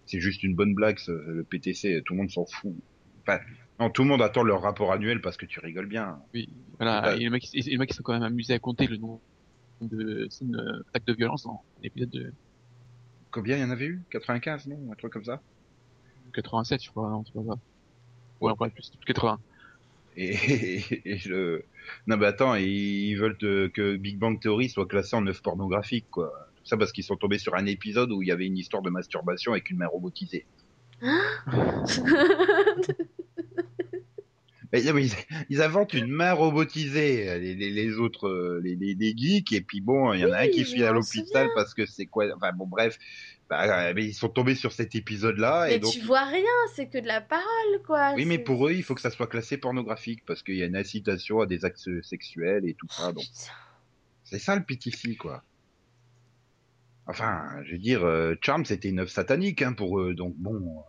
C'est 0.06 0.20
juste 0.22 0.44
une 0.44 0.56
bonne 0.56 0.74
blague, 0.74 1.00
ce- 1.00 1.12
le 1.12 1.44
PTC. 1.44 2.02
Tout 2.06 2.14
le 2.14 2.20
monde 2.20 2.32
s'en 2.32 2.46
fout. 2.46 2.74
Enfin, 3.24 3.40
non, 3.80 3.90
tout 3.90 4.04
le 4.04 4.08
monde 4.08 4.22
attend 4.22 4.44
leur 4.44 4.62
rapport 4.62 4.94
annuel 4.94 5.20
parce 5.20 5.36
que 5.36 5.46
tu 5.46 5.60
rigoles 5.60 5.88
bien. 5.88 6.20
Oui, 6.34 6.48
voilà. 6.80 7.16
Et 7.16 7.20
les 7.20 7.30
mecs, 7.30 7.54
et 7.54 7.62
les 7.62 7.78
mecs, 7.78 7.92
ils 7.92 7.96
sont 7.96 8.04
quand 8.04 8.14
même 8.14 8.24
amusés 8.24 8.54
à 8.54 8.60
compter 8.60 8.88
le 8.88 8.96
nombre 8.98 9.20
de 9.82 10.28
scènes 10.30 10.56
euh, 10.56 10.82
d'actes 10.94 11.08
de 11.08 11.14
violence 11.14 11.44
dans 11.44 11.62
l'épisode 11.84 12.10
de 12.10 12.34
Combien 13.32 13.58
il 13.58 13.62
y 13.62 13.64
en 13.64 13.70
avait 13.70 13.86
eu? 13.86 14.02
95, 14.10 14.68
non? 14.68 14.92
Un 14.92 14.96
truc 14.96 15.14
comme 15.14 15.26
ça? 15.26 15.42
87, 16.34 16.84
je 16.84 16.90
crois. 16.90 17.10
Non, 17.10 17.24
c'est 17.26 17.34
pas 17.34 17.54
ça. 17.54 17.60
Ouais, 18.42 18.54
ouais, 18.60 18.70
plus, 18.70 18.90
plus 18.90 19.06
80. 19.14 19.40
et, 20.16 20.82
et, 21.06 21.18
le... 21.28 21.64
Non, 22.08 22.18
mais 22.18 22.26
attends, 22.26 22.56
ils 22.56 23.16
veulent 23.16 23.38
te- 23.38 23.68
que 23.68 23.96
Big 23.98 24.18
Bang 24.18 24.40
Theory 24.40 24.70
soit 24.70 24.88
classé 24.88 25.16
en 25.16 25.26
œuvre 25.28 25.42
pornographique, 25.42 26.06
quoi. 26.12 26.32
Tout 26.58 26.66
ça 26.66 26.78
parce 26.78 26.92
qu'ils 26.92 27.04
sont 27.04 27.16
tombés 27.16 27.40
sur 27.40 27.56
un 27.56 27.66
épisode 27.66 28.12
où 28.12 28.22
il 28.22 28.28
y 28.28 28.32
avait 28.32 28.46
une 28.46 28.58
histoire 28.58 28.82
de 28.82 28.90
masturbation 28.90 29.52
avec 29.54 29.70
une 29.70 29.78
main 29.78 29.88
robotisée. 29.88 30.46
Ils 35.50 35.62
inventent 35.62 35.94
une 35.94 36.08
main 36.08 36.34
robotisée, 36.34 37.40
les, 37.40 37.56
les, 37.56 37.72
les 37.72 37.94
autres, 37.98 38.28
euh, 38.28 38.62
les, 38.64 39.14
geeks, 39.18 39.54
et 39.54 39.62
puis 39.62 39.82
bon, 39.82 40.14
il 40.14 40.22
y 40.22 40.26
en 40.26 40.32
a 40.32 40.40
un 40.40 40.48
qui 40.48 40.64
file 40.64 40.84
à 40.84 40.92
l'hôpital 40.92 41.50
parce 41.56 41.74
que 41.74 41.86
c'est 41.86 42.06
quoi, 42.06 42.26
enfin 42.36 42.52
bon, 42.54 42.68
bref, 42.68 42.98
bah, 43.50 43.94
mais 43.94 44.06
ils 44.06 44.14
sont 44.14 44.30
tombés 44.30 44.56
sur 44.56 44.72
cet 44.72 44.96
épisode-là, 44.96 45.68
et 45.68 45.74
Mais 45.74 45.80
donc. 45.80 45.94
tu 45.94 46.02
vois 46.02 46.26
rien, 46.26 46.44
c'est 46.76 46.88
que 46.88 46.98
de 46.98 47.08
la 47.08 47.22
parole, 47.22 47.82
quoi. 47.86 48.14
Oui, 48.16 48.26
mais 48.26 48.40
pour 48.40 48.68
eux, 48.68 48.74
il 48.74 48.84
faut 48.84 48.96
que 48.96 49.02
ça 49.02 49.12
soit 49.12 49.28
classé 49.28 49.58
pornographique 49.58 50.24
parce 50.26 50.44
qu'il 50.44 50.56
y 50.56 50.64
a 50.64 50.66
une 50.66 50.76
incitation 50.76 51.40
à 51.42 51.46
des 51.46 51.64
actes 51.66 52.02
sexuels 52.02 52.66
et 52.68 52.74
tout 52.74 52.88
ça. 52.90 53.14
Donc, 53.14 53.26
c'est 54.24 54.40
ça 54.40 54.56
le 54.56 54.64
PTC, 54.64 55.16
quoi. 55.16 55.44
Enfin, 57.08 57.64
je 57.64 57.72
veux 57.72 57.78
dire, 57.78 58.04
euh, 58.04 58.36
Charm, 58.42 58.66
c'était 58.66 58.90
une 58.90 59.00
œuvre 59.00 59.10
satanique 59.10 59.62
hein, 59.62 59.72
pour 59.74 60.00
eux. 60.00 60.14
Donc 60.14 60.36
bon, 60.36 60.84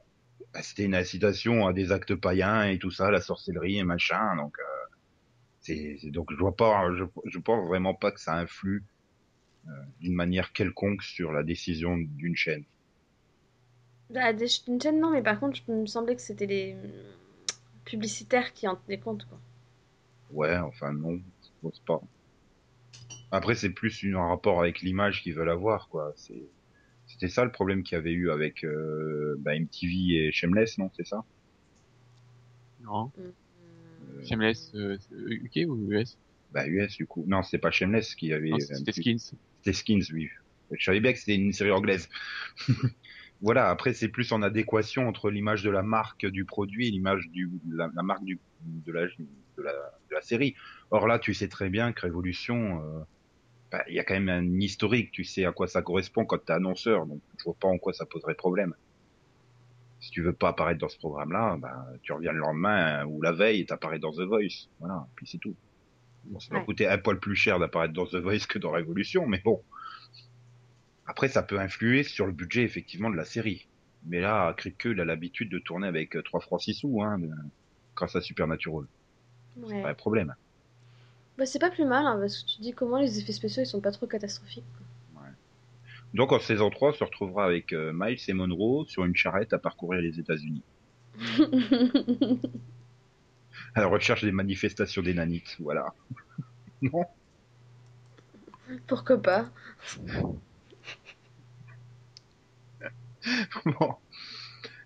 bah, 0.52 0.62
c'était 0.62 0.84
une 0.84 0.94
incitation 0.94 1.66
à 1.66 1.72
des 1.72 1.92
actes 1.92 2.14
païens 2.14 2.64
et 2.64 2.78
tout 2.78 2.90
ça, 2.90 3.11
la 3.11 3.20
sorcellerie 3.20 3.78
et 3.78 3.84
machin. 3.84 4.37
Donc, 4.37 4.58
euh, 4.58 4.96
c'est 5.61 5.98
donc 6.11 6.32
je 6.32 6.37
vois 6.37 6.56
pas, 6.56 6.92
je, 6.94 7.04
je 7.26 7.38
pense 7.38 7.66
vraiment 7.68 7.94
pas 7.94 8.11
que 8.11 8.20
ça 8.20 8.34
influe 8.34 8.84
euh, 9.68 9.70
d'une 10.00 10.14
manière 10.14 10.52
quelconque 10.52 11.02
sur 11.02 11.32
la 11.32 11.42
décision 11.42 11.96
d'une 11.98 12.37
chaîne. 12.37 12.64
Bah, 14.11 14.32
des 14.32 14.46
une 14.66 14.80
chaîne, 14.80 15.00
non, 15.00 15.11
mais 15.11 15.22
par 15.22 15.38
contre, 15.38 15.58
il 15.68 15.74
me 15.74 15.87
semblait 15.87 16.16
que 16.16 16.22
c'était 16.22 16.46
les 16.46 16.76
publicitaires 17.84 18.54
qui 18.54 18.66
en 18.66 18.76
tenaient 18.76 18.98
compte, 18.98 19.26
quoi. 19.26 19.38
Ouais, 20.30 20.56
enfin 20.56 20.92
non, 20.92 21.20
je 21.42 21.48
pense 21.62 21.80
pas. 21.80 22.00
Après, 23.30 23.54
c'est 23.54 23.70
plus 23.70 24.06
un 24.14 24.26
rapport 24.26 24.61
avec 24.61 24.80
l'image 24.80 25.22
qu'ils 25.22 25.34
veulent 25.34 25.50
avoir, 25.50 25.88
quoi. 25.88 26.12
C'est, 26.16 26.42
c'était 27.18 27.33
ça 27.33 27.44
le 27.44 27.50
problème 27.50 27.83
qu'il 27.83 27.96
y 27.96 27.98
avait 27.98 28.12
eu 28.12 28.31
avec 28.31 28.62
euh, 28.62 29.35
bah, 29.40 29.59
MTV 29.59 30.28
et 30.28 30.33
Shameless, 30.33 30.78
non 30.78 30.88
C'est 30.96 31.07
ça? 31.07 31.24
Non. 32.81 33.11
Shameless, 34.24 34.70
euh, 34.76 34.96
c'est 35.00 35.16
UK 35.16 35.68
ou 35.68 35.90
US 35.90 36.16
Bah 36.52 36.68
US 36.68 36.96
du 36.96 37.07
coup. 37.07 37.24
Non, 37.26 37.42
c'est 37.42 37.59
pas 37.59 37.72
Shameless 37.72 38.14
qui 38.14 38.33
avait. 38.33 38.52
Euh, 38.52 38.59
c'était. 38.61 38.92
Skins. 38.92 39.35
C'était 39.59 39.72
Skins, 39.72 40.12
oui. 40.12 40.28
Je 40.70 40.85
savais 40.85 41.00
bien 41.00 41.12
que 41.12 41.18
c'était 41.18 41.35
une 41.35 41.52
série 41.52 41.72
anglaise. 41.72 42.09
voilà. 43.40 43.68
Après, 43.68 43.94
c'est 43.94 44.09
plus 44.09 44.31
en 44.31 44.42
adéquation 44.42 45.09
entre 45.09 45.28
l'image 45.28 45.64
de 45.64 45.70
la 45.70 45.83
marque 45.83 46.24
du 46.24 46.44
produit 46.44 46.87
et 46.87 46.90
l'image 46.92 47.28
du 47.31 47.50
la, 47.68 47.90
la 47.96 48.02
marque 48.04 48.22
du 48.22 48.38
de 48.64 48.92
la, 48.92 49.07
de 49.07 49.62
la 49.62 49.72
de 50.09 50.14
la 50.14 50.20
série. 50.22 50.54
Or 50.92 51.09
là, 51.09 51.18
tu 51.18 51.35
sais 51.35 51.48
très 51.48 51.68
bien 51.68 51.92
que 51.92 52.02
Révolution, 52.02 52.81
euh, 52.81 53.00
bah, 53.70 53.85
il 53.88 53.94
y 53.94 53.98
a 54.00 54.04
quand 54.04 54.14
même 54.14 54.28
un 54.28 54.61
historique. 54.61 55.11
Tu 55.12 55.24
sais 55.24 55.44
à 55.44 55.52
quoi 55.52 55.66
ça 55.68 55.83
correspond 55.83 56.24
quand 56.24 56.38
t'es 56.44 56.52
annonceur. 56.52 57.07
Donc, 57.07 57.20
je 57.38 57.44
vois 57.44 57.54
pas 57.54 57.68
en 57.68 57.78
quoi 57.78 57.92
ça 57.92 58.07
poserait 58.07 58.35
problème. 58.35 58.74
Si 60.00 60.11
tu 60.11 60.22
veux 60.22 60.33
pas 60.33 60.48
apparaître 60.50 60.81
dans 60.81 60.88
ce 60.88 60.98
programme-là, 60.98 61.57
bah, 61.59 61.87
tu 62.02 62.12
reviens 62.12 62.33
le 62.33 62.38
lendemain 62.38 63.00
euh, 63.02 63.07
ou 63.07 63.20
la 63.20 63.33
veille 63.33 63.61
et 63.61 63.66
t'apparais 63.66 63.98
dans 63.98 64.12
The 64.12 64.20
Voice. 64.20 64.68
Voilà. 64.78 65.07
Puis 65.16 65.26
c'est 65.26 65.38
tout. 65.38 65.54
Bon, 66.24 66.38
ça 66.40 66.52
va 66.54 66.61
Ouais. 66.61 66.64
coûter 66.66 66.87
un 66.87 66.98
poil 66.98 67.18
plus 67.18 67.35
cher 67.35 67.59
d'apparaître 67.59 67.94
dans 67.94 68.07
The 68.07 68.16
Voice 68.16 68.46
que 68.48 68.59
dans 68.59 68.70
Révolution, 68.70 69.26
mais 69.26 69.40
bon. 69.44 69.62
Après, 71.07 71.28
ça 71.28 71.42
peut 71.42 71.59
influer 71.59 72.02
sur 72.02 72.26
le 72.26 72.33
budget, 72.33 72.62
effectivement, 72.62 73.11
de 73.11 73.16
la 73.16 73.24
série. 73.24 73.66
Mais 74.07 74.20
là, 74.20 74.52
Kripke, 74.57 74.85
il 74.92 75.00
a 75.00 75.04
l'habitude 75.04 75.50
de 75.50 75.59
tourner 75.59 75.88
avec 75.88 76.14
euh, 76.16 76.22
3 76.22 76.40
francs 76.40 76.61
6 76.61 76.74
sous, 76.74 77.02
hein, 77.02 77.18
de- 77.18 77.31
grâce 77.96 78.14
à 78.14 78.20
Supernatural. 78.20 78.85
C'est 79.57 79.74
Ouais. 79.74 79.83
pas 79.83 79.90
un 79.90 79.94
problème. 79.94 80.35
Bah, 81.38 81.46
c'est 81.46 81.61
pas 81.61 81.70
plus 81.70 81.85
mal, 81.85 82.05
hein, 82.05 82.18
parce 82.20 82.42
que 82.42 82.48
tu 82.48 82.61
dis 82.61 82.72
comment 82.72 82.98
les 82.98 83.20
effets 83.20 83.33
spéciaux 83.33 83.62
ils 83.62 83.66
sont 83.66 83.81
pas 83.81 83.92
trop 83.92 84.09
catastrophiques. 84.09 84.64
Donc, 86.14 86.33
en 86.33 86.40
saison 86.40 86.70
3, 86.70 86.88
on 86.88 86.92
se 86.92 87.05
retrouvera 87.05 87.44
avec 87.44 87.72
euh, 87.72 87.92
Miles 87.94 88.18
et 88.29 88.33
Monroe 88.33 88.87
sur 88.88 89.05
une 89.05 89.14
charrette 89.14 89.53
à 89.53 89.59
parcourir 89.59 90.01
les 90.01 90.18
États-Unis. 90.18 90.62
À 93.74 93.81
la 93.83 93.87
recherche 93.87 94.24
des 94.24 94.33
manifestations 94.33 95.03
des 95.03 95.12
nanites, 95.12 95.57
voilà. 95.61 95.92
non 96.81 97.05
Pourquoi 98.87 99.20
pas 99.20 99.51
Bon. 103.66 103.94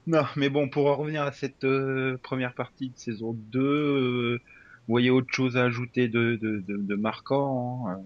Non, 0.07 0.25
mais 0.37 0.49
bon, 0.49 0.69
pour 0.69 0.87
en 0.91 0.97
revenir 0.97 1.23
à 1.23 1.31
cette 1.33 1.65
euh, 1.65 2.19
première 2.23 2.55
partie 2.55 2.91
de 2.91 2.99
saison 2.99 3.35
2, 3.35 3.61
euh, 3.61 4.41
vous 4.89 4.93
voyez 4.95 5.11
autre 5.11 5.33
chose 5.33 5.57
à 5.57 5.65
ajouter 5.65 6.09
de, 6.09 6.37
de, 6.37 6.61
de, 6.67 6.77
de 6.77 6.95
marquant 6.97 7.87
hein, 7.89 7.99
euh, 8.01 8.03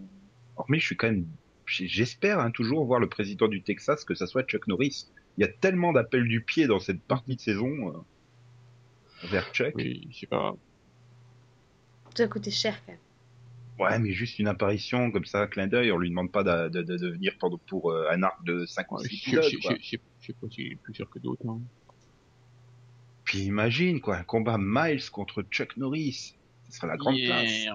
Hormis, 0.56 0.80
je 0.80 0.86
suis 0.86 0.96
quand 0.96 1.08
même, 1.08 1.26
j'espère 1.66 2.38
hein, 2.40 2.50
toujours 2.50 2.84
voir 2.86 3.00
le 3.00 3.08
président 3.08 3.48
du 3.48 3.62
Texas 3.62 4.04
que 4.04 4.14
ça 4.14 4.26
soit 4.26 4.44
Chuck 4.44 4.66
Norris. 4.68 5.06
Il 5.36 5.42
y 5.42 5.44
a 5.44 5.48
tellement 5.48 5.92
d'appels 5.92 6.26
du 6.28 6.40
pied 6.42 6.66
dans 6.66 6.78
cette 6.80 7.02
partie 7.02 7.36
de 7.36 7.40
saison 7.40 7.88
euh, 7.88 7.98
vers 9.28 9.52
Chuck. 9.52 9.74
Oui, 9.74 10.08
je 10.10 10.20
sais 10.20 10.26
pas. 10.26 10.54
Ça 12.14 12.22
a 12.24 12.28
coûté 12.28 12.50
cher 12.50 12.80
quand 12.86 12.92
même. 12.92 13.00
Ouais, 13.78 13.98
mais 13.98 14.12
juste 14.12 14.38
une 14.38 14.48
apparition 14.48 15.10
comme 15.10 15.26
ça, 15.26 15.46
clin 15.46 15.66
d'œil, 15.66 15.92
on 15.92 15.98
lui 15.98 16.08
demande 16.08 16.32
pas 16.32 16.42
de, 16.42 16.70
de, 16.70 16.82
de, 16.82 16.96
de 16.96 17.08
venir 17.10 17.36
pour, 17.38 17.58
pour 17.60 17.90
euh, 17.90 18.08
un 18.10 18.22
arc 18.22 18.42
de 18.44 18.64
5 18.64 18.90
ou 18.92 18.96
Ouais, 18.96 19.06
6 19.06 19.30
je 19.34 19.40
sais 19.42 20.32
pas 20.32 20.46
si 20.50 20.62
est 20.62 20.76
plus 20.76 20.94
sûr 20.94 21.10
que 21.10 21.18
d'autres. 21.18 21.46
hein. 21.46 21.60
Puis 23.24 23.40
imagine, 23.40 24.00
quoi, 24.00 24.16
un 24.16 24.22
combat 24.24 24.56
Miles 24.58 25.10
contre 25.10 25.42
Chuck 25.42 25.76
Norris. 25.76 26.36
Ce 26.68 26.76
sera 26.76 26.86
la 26.86 26.96
grande 26.96 27.16
classe. 27.16 27.64
Yeah. 27.64 27.74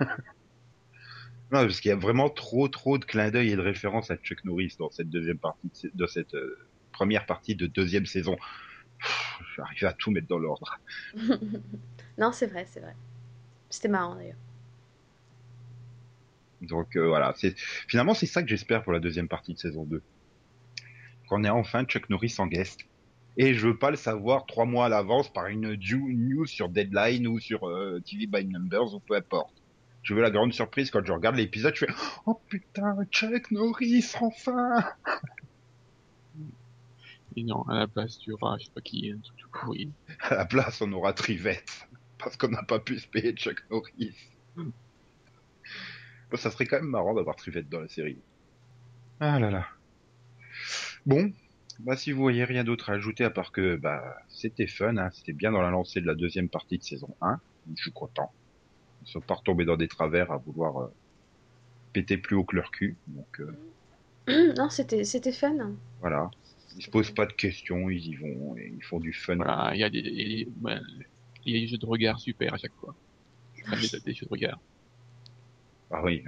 Non, 1.50 1.60
parce 1.60 1.80
qu'il 1.80 1.88
y 1.88 1.92
a 1.92 1.96
vraiment 1.96 2.28
trop, 2.28 2.68
trop 2.68 2.98
de 2.98 3.06
clins 3.06 3.30
d'œil 3.30 3.52
et 3.52 3.56
de 3.56 3.62
références 3.62 4.10
à 4.10 4.16
Chuck 4.16 4.44
Norris 4.44 4.74
dans 4.78 4.90
cette 4.90 5.08
deuxième 5.08 5.38
partie, 5.38 5.70
de, 5.94 6.06
cette 6.06 6.34
euh, 6.34 6.58
première 6.92 7.24
partie 7.24 7.54
de 7.54 7.66
deuxième 7.66 8.04
saison. 8.04 8.36
Pff, 9.00 9.38
J'arrive 9.56 9.84
à 9.86 9.94
tout 9.94 10.10
mettre 10.10 10.26
dans 10.26 10.38
l'ordre. 10.38 10.78
non, 12.18 12.32
c'est 12.32 12.48
vrai, 12.48 12.66
c'est 12.68 12.80
vrai. 12.80 12.94
C'était 13.70 13.88
marrant 13.88 14.14
d'ailleurs. 14.14 14.36
Donc 16.60 16.96
euh, 16.96 17.06
voilà, 17.06 17.32
c'est 17.36 17.54
finalement 17.86 18.14
c'est 18.14 18.26
ça 18.26 18.42
que 18.42 18.48
j'espère 18.48 18.82
pour 18.82 18.92
la 18.92 19.00
deuxième 19.00 19.28
partie 19.28 19.54
de 19.54 19.58
saison 19.58 19.84
2. 19.84 20.02
Qu'on 21.28 21.44
ait 21.44 21.50
enfin 21.50 21.84
Chuck 21.84 22.10
Norris 22.10 22.34
en 22.38 22.46
guest. 22.46 22.80
Et 23.40 23.54
je 23.54 23.68
veux 23.68 23.78
pas 23.78 23.92
le 23.92 23.96
savoir 23.96 24.46
trois 24.46 24.64
mois 24.64 24.86
à 24.86 24.88
l'avance 24.88 25.32
par 25.32 25.46
une 25.46 25.76
news 25.76 26.46
sur 26.46 26.68
Deadline 26.68 27.28
ou 27.28 27.38
sur 27.38 27.68
euh, 27.68 28.02
TV 28.04 28.26
by 28.26 28.44
Numbers 28.44 28.94
ou 28.94 28.98
peu 28.98 29.14
importe. 29.14 29.62
Je 30.02 30.12
veux 30.12 30.22
la 30.22 30.32
grande 30.32 30.52
surprise 30.52 30.90
quand 30.90 31.04
je 31.06 31.12
regarde 31.12 31.36
l'épisode, 31.36 31.74
je 31.76 31.86
fais 31.86 31.92
oh 32.26 32.40
putain 32.48 32.96
Chuck 33.12 33.52
Norris 33.52 34.12
enfin. 34.20 34.84
Et 37.36 37.44
non, 37.44 37.62
à 37.68 37.74
la 37.78 37.86
place, 37.86 38.18
tu 38.18 38.32
auras, 38.32 38.58
je 38.58 38.64
sais 38.64 38.72
pas 38.74 38.80
qui, 38.80 39.12
un 39.12 39.20
truc 39.20 39.38
tout 39.38 39.48
pourri. 39.52 39.92
À 40.20 40.34
la 40.34 40.44
place, 40.44 40.80
on 40.80 40.90
aura 40.92 41.12
Trivette. 41.12 41.86
Parce 42.18 42.36
qu'on 42.36 42.48
n'a 42.48 42.64
pas 42.64 42.80
pu 42.80 42.98
se 42.98 43.06
payer 43.06 43.32
Chuck 43.34 43.62
Norris. 43.70 44.16
Bon, 44.56 46.36
ça 46.36 46.50
serait 46.50 46.66
quand 46.66 46.80
même 46.80 46.90
marrant 46.90 47.14
d'avoir 47.14 47.36
Trivette 47.36 47.68
dans 47.68 47.80
la 47.80 47.88
série. 47.88 48.18
Ah 49.20 49.38
là 49.38 49.50
là. 49.50 49.66
Bon, 51.06 51.32
bah 51.78 51.96
si 51.96 52.12
vous 52.12 52.20
voyez 52.22 52.44
rien 52.44 52.64
d'autre 52.64 52.90
à 52.90 52.94
ajouter 52.94 53.24
à 53.24 53.30
part 53.30 53.52
que 53.52 53.76
bah 53.76 54.16
c'était 54.28 54.66
fun, 54.66 54.96
hein, 54.96 55.10
c'était 55.12 55.32
bien 55.32 55.52
dans 55.52 55.62
la 55.62 55.70
lancée 55.70 56.00
de 56.00 56.06
la 56.06 56.14
deuxième 56.14 56.48
partie 56.48 56.78
de 56.78 56.82
saison 56.82 57.16
1. 57.20 57.40
Je 57.76 57.82
suis 57.82 57.92
content. 57.92 58.32
Ils 59.02 59.08
sont 59.08 59.20
pas 59.22 59.34
retombés 59.34 59.64
dans 59.64 59.76
des 59.76 59.88
travers 59.88 60.32
à 60.32 60.38
vouloir 60.38 60.78
euh, 60.82 60.88
péter 61.92 62.18
plus 62.18 62.36
haut 62.36 62.44
que 62.44 62.56
leur 62.56 62.70
cul. 62.70 62.98
Donc 63.06 63.40
euh, 63.40 64.54
non, 64.56 64.70
c'était 64.70 65.04
c'était 65.04 65.32
fun. 65.32 65.56
voilà. 66.00 66.30
Ils 66.76 66.82
se 66.82 66.90
posent 66.90 67.10
pas 67.12 67.26
de 67.26 67.32
questions, 67.32 67.88
ils 67.90 68.06
y 68.06 68.14
vont 68.16 68.56
et 68.56 68.72
ils 68.76 68.84
font 68.84 69.00
du 69.00 69.12
fun. 69.12 69.36
Voilà, 69.36 69.70
il 69.74 69.80
y 69.80 69.84
a 69.84 69.90
des, 69.90 70.00
il 70.00 70.38
y 70.40 70.42
a 70.42 70.44
des- 70.44 70.52
y 71.46 71.56
a 71.56 71.60
des 71.60 71.66
jeux 71.68 71.78
de 71.78 71.86
regard 71.86 72.20
super 72.20 72.54
à 72.54 72.58
chaque 72.58 72.74
fois. 72.74 72.94
Je 73.54 73.58
suis 73.60 73.66
fan 73.68 73.80
des, 73.80 74.00
des 74.00 74.14
jeux 74.14 74.26
de 74.26 74.30
regard. 74.30 74.60
Ah 75.90 76.02
oui, 76.02 76.22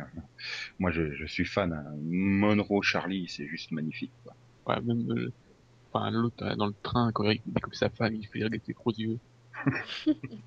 moi 0.79 0.91
je, 0.91 1.15
je 1.15 1.27
suis 1.27 1.45
fan. 1.47 1.73
hein. 1.73 1.85
Monroe 2.03 2.83
Charlie, 2.83 3.29
c'est 3.29 3.47
juste 3.47 3.71
magnifique. 3.73 4.15
Quoi. 4.23 4.35
Ouais, 4.67 4.81
même, 4.83 5.11
euh, 5.11 5.33
enfin, 5.93 6.11
l'autre, 6.11 6.45
euh, 6.45 6.57
dans 6.57 6.67
le 6.69 6.75
train, 6.83 7.13
quand 7.13 7.25
il 7.31 7.43
découpe 7.47 7.75
sa 7.75 7.91
femme, 7.91 8.15
il 8.15 8.27
fait 8.29 8.43
avec 8.45 8.65
ses 8.65 8.73
gros 8.75 8.93
yeux. 8.93 9.21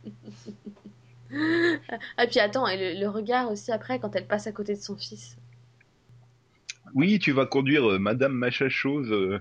Ah, 2.17 2.25
puis 2.27 2.39
attends, 2.39 2.67
et 2.67 2.95
le, 2.95 2.99
le 2.99 3.07
regard 3.09 3.51
aussi 3.51 3.71
après 3.71 3.99
quand 3.99 4.15
elle 4.15 4.27
passe 4.27 4.47
à 4.47 4.51
côté 4.51 4.73
de 4.75 4.79
son 4.81 4.95
fils. 4.97 5.37
Oui, 6.95 7.19
tu 7.19 7.31
vas 7.33 7.45
conduire 7.45 7.85
euh, 7.91 7.99
Madame 7.99 8.33
Macha 8.33 8.69
Chose. 8.69 9.11
euh, 9.11 9.39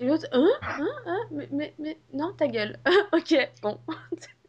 Et 0.00 0.06
l'autre, 0.06 0.26
hein, 0.32 0.48
hein, 0.78 0.86
hein, 1.06 1.20
mais, 1.30 1.48
mais, 1.50 1.74
mais, 1.78 1.98
non, 2.12 2.34
ta 2.34 2.46
gueule. 2.48 2.78
ok, 3.12 3.34
bon. 3.62 3.80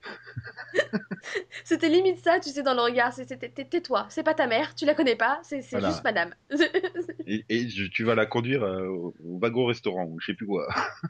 C'était 1.63 1.89
limite 1.89 2.19
ça, 2.23 2.39
tu 2.39 2.49
sais, 2.49 2.63
dans 2.63 2.73
le 2.73 2.81
regard. 2.81 3.13
C'était 3.13 3.37
tais- 3.49 3.65
tais-toi, 3.65 4.07
c'est 4.09 4.23
pas 4.23 4.33
ta 4.33 4.47
mère, 4.47 4.75
tu 4.75 4.85
la 4.85 4.95
connais 4.95 5.15
pas, 5.15 5.39
c'est 5.43 5.61
Voilà. 5.71 5.81
juste 5.81 6.03
madame. 6.03 6.33
et 7.25 7.45
et 7.49 7.69
je- 7.69 7.85
tu 7.89 8.03
vas 8.03 8.15
la 8.15 8.25
conduire 8.25 8.63
euh, 8.63 8.87
au, 8.87 9.15
au 9.19 9.39
wagon 9.39 9.65
restaurant 9.65 10.05
ou 10.05 10.19
je 10.19 10.27
sais 10.27 10.33
plus 10.35 10.47
quoi. 10.47 10.67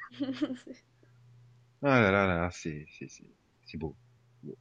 Ah 1.82 2.00
là 2.02 2.12
là 2.12 2.26
là, 2.28 2.50
c'est 2.52 2.86
beau. 3.78 3.98
Beau. 4.44 4.58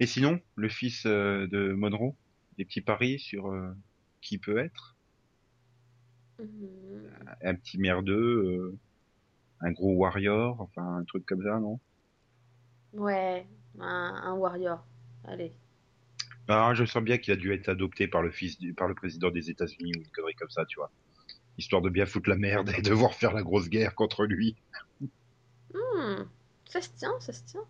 Et 0.00 0.06
sinon, 0.06 0.40
le 0.56 0.68
fils 0.68 1.06
euh, 1.06 1.46
de 1.48 1.72
Monroe, 1.72 2.16
des 2.58 2.64
petits 2.64 2.80
paris 2.82 3.18
sur 3.18 3.48
euh, 3.48 3.72
qui 4.22 4.38
peut 4.38 4.58
être? 4.58 4.96
Mhm. 6.38 7.36
un 7.42 7.54
petit 7.54 7.78
merdeux, 7.78 8.78
un 9.60 9.72
gros 9.72 9.94
warrior, 9.94 10.60
enfin 10.60 10.98
un 10.98 11.04
truc 11.04 11.26
comme 11.26 11.42
ça, 11.44 11.60
non? 11.60 11.80
Ouais, 12.92 13.46
un, 13.80 14.14
un 14.24 14.34
warrior. 14.34 14.84
Allez. 15.24 15.52
Ah, 16.48 16.72
je 16.74 16.84
sens 16.84 17.02
bien 17.02 17.18
qu'il 17.18 17.32
a 17.32 17.36
dû 17.36 17.52
être 17.52 17.68
adopté 17.68 18.06
par 18.06 18.22
le 18.22 18.30
fils 18.30 18.58
du, 18.58 18.72
par 18.72 18.86
le 18.88 18.94
président 18.94 19.30
des 19.30 19.50
États-Unis 19.50 19.92
ou 19.96 20.00
une 20.00 20.10
connerie 20.10 20.34
comme 20.34 20.50
ça, 20.50 20.64
tu 20.66 20.76
vois. 20.76 20.90
Histoire 21.58 21.82
de 21.82 21.90
bien 21.90 22.06
foutre 22.06 22.28
la 22.28 22.36
merde 22.36 22.70
et 22.78 22.82
devoir 22.82 23.14
faire 23.14 23.32
la 23.32 23.42
grosse 23.42 23.68
guerre 23.68 23.94
contre 23.94 24.24
lui. 24.26 24.54
Hmm, 25.74 26.22
Ça 26.68 26.80
se 26.80 26.90
tient, 26.90 27.18
ça 27.20 27.32
se 27.32 27.42
tient. 27.44 27.64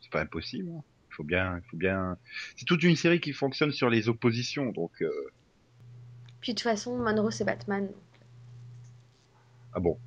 C'est 0.00 0.10
pas 0.12 0.20
impossible. 0.22 0.70
hein. 0.70 0.82
Il 1.10 1.14
faut 1.14 1.24
bien, 1.24 1.58
il 1.58 1.68
faut 1.70 1.76
bien. 1.76 2.16
C'est 2.56 2.64
toute 2.64 2.82
une 2.84 2.96
série 2.96 3.20
qui 3.20 3.32
fonctionne 3.32 3.72
sur 3.72 3.90
les 3.90 4.08
oppositions, 4.08 4.70
donc. 4.72 5.02
euh, 5.02 5.10
Puis 6.40 6.52
de 6.54 6.58
toute 6.58 6.62
façon, 6.64 6.96
Monroe 6.98 7.30
c'est 7.30 7.44
Batman. 7.44 7.90
Ah 9.74 9.80
bon. 9.80 9.98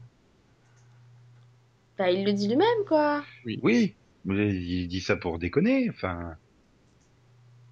Bah, 1.97 2.09
il 2.11 2.25
le 2.25 2.33
dit 2.33 2.47
lui-même, 2.47 2.85
quoi. 2.87 3.23
Oui, 3.45 3.59
mais 3.63 3.95
il 4.27 4.87
dit 4.87 5.01
ça 5.01 5.15
pour 5.15 5.39
déconner. 5.39 5.89
Enfin, 5.89 6.35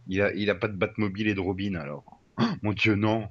il 0.08 0.22
a, 0.22 0.34
il 0.34 0.50
a 0.50 0.56
pas 0.56 0.68
de 0.68 0.76
Batmobile 0.76 1.28
et 1.28 1.34
de 1.34 1.39
Robin 1.39 1.76
alors. 1.76 2.20
Oh, 2.38 2.44
mon 2.62 2.74
Dieu, 2.74 2.96
non. 2.96 3.30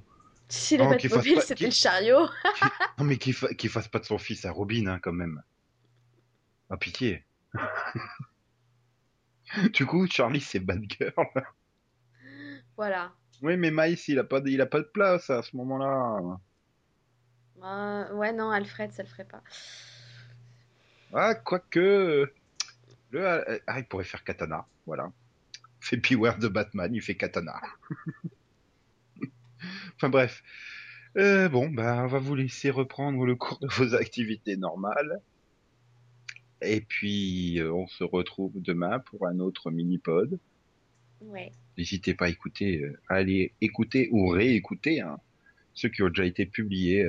Si 0.49 0.77
la 0.77 0.95
qu'il 0.95 1.09
fasse 1.09 1.19
Batmobile, 1.19 1.35
pas- 1.35 1.41
c'était 1.41 1.65
le 1.65 1.71
chariot. 1.71 2.27
Non, 2.99 3.05
mais 3.05 3.17
qu'il 3.17 3.33
fa- 3.33 3.47
fasse 3.69 3.87
pas 3.87 3.99
de 3.99 4.05
son 4.05 4.17
fils 4.17 4.45
à 4.45 4.51
Robin, 4.51 4.87
hein, 4.87 4.99
quand 5.01 5.13
même. 5.13 5.41
Ah, 6.69 6.77
pitié. 6.77 7.23
du 9.73 9.85
coup, 9.85 10.07
Charlie, 10.07 10.41
c'est 10.41 10.59
Batgirl. 10.59 11.13
Voilà. 12.77 13.13
Oui, 13.41 13.57
mais 13.57 13.71
Miles, 13.71 13.97
il 14.07 14.19
a 14.19 14.23
pas 14.23 14.39
de, 14.41 14.49
il 14.49 14.61
a 14.61 14.65
pas 14.65 14.79
de 14.79 14.89
place 14.93 15.29
à 15.29 15.41
ce 15.43 15.55
moment-là. 15.57 16.19
Euh, 17.63 18.13
ouais, 18.15 18.33
non, 18.33 18.49
Alfred, 18.49 18.91
ça 18.91 19.03
le 19.03 19.09
ferait 19.09 19.25
pas. 19.25 19.41
Ah, 21.13 21.35
quoique. 21.35 22.31
Le, 23.13 23.25
euh, 23.25 23.59
ah, 23.67 23.79
il 23.79 23.85
pourrait 23.85 24.03
faire 24.03 24.23
Katana, 24.23 24.65
voilà. 24.87 25.11
Fait 25.79 25.97
Beware 25.97 26.39
de 26.39 26.47
Batman, 26.47 26.93
il 26.93 27.01
fait 27.01 27.15
Katana. 27.15 27.61
enfin 29.95 30.09
bref. 30.09 30.43
Euh, 31.15 31.47
bon, 31.47 31.69
bah, 31.69 32.01
on 32.03 32.07
va 32.07 32.17
vous 32.17 32.33
laisser 32.33 32.71
reprendre 32.71 33.23
le 33.25 33.35
cours 33.35 33.59
de 33.59 33.67
vos 33.67 33.93
activités 33.93 34.57
normales. 34.57 35.21
Et 36.61 36.81
puis, 36.81 37.59
euh, 37.59 37.71
on 37.71 37.85
se 37.85 38.03
retrouve 38.03 38.53
demain 38.55 38.99
pour 38.99 39.27
un 39.27 39.39
autre 39.39 39.69
mini-pod. 39.69 40.39
Ouais. 41.21 41.51
N'hésitez 41.77 42.15
pas 42.15 42.25
à 42.25 42.29
écouter, 42.29 42.81
euh, 42.81 42.99
à 43.09 43.15
aller 43.15 43.53
écouter 43.61 44.09
ou 44.11 44.29
réécouter 44.29 45.01
hein, 45.01 45.19
ceux 45.75 45.89
qui 45.89 46.01
ont 46.01 46.09
déjà 46.09 46.25
été 46.25 46.47
publiés, 46.47 47.07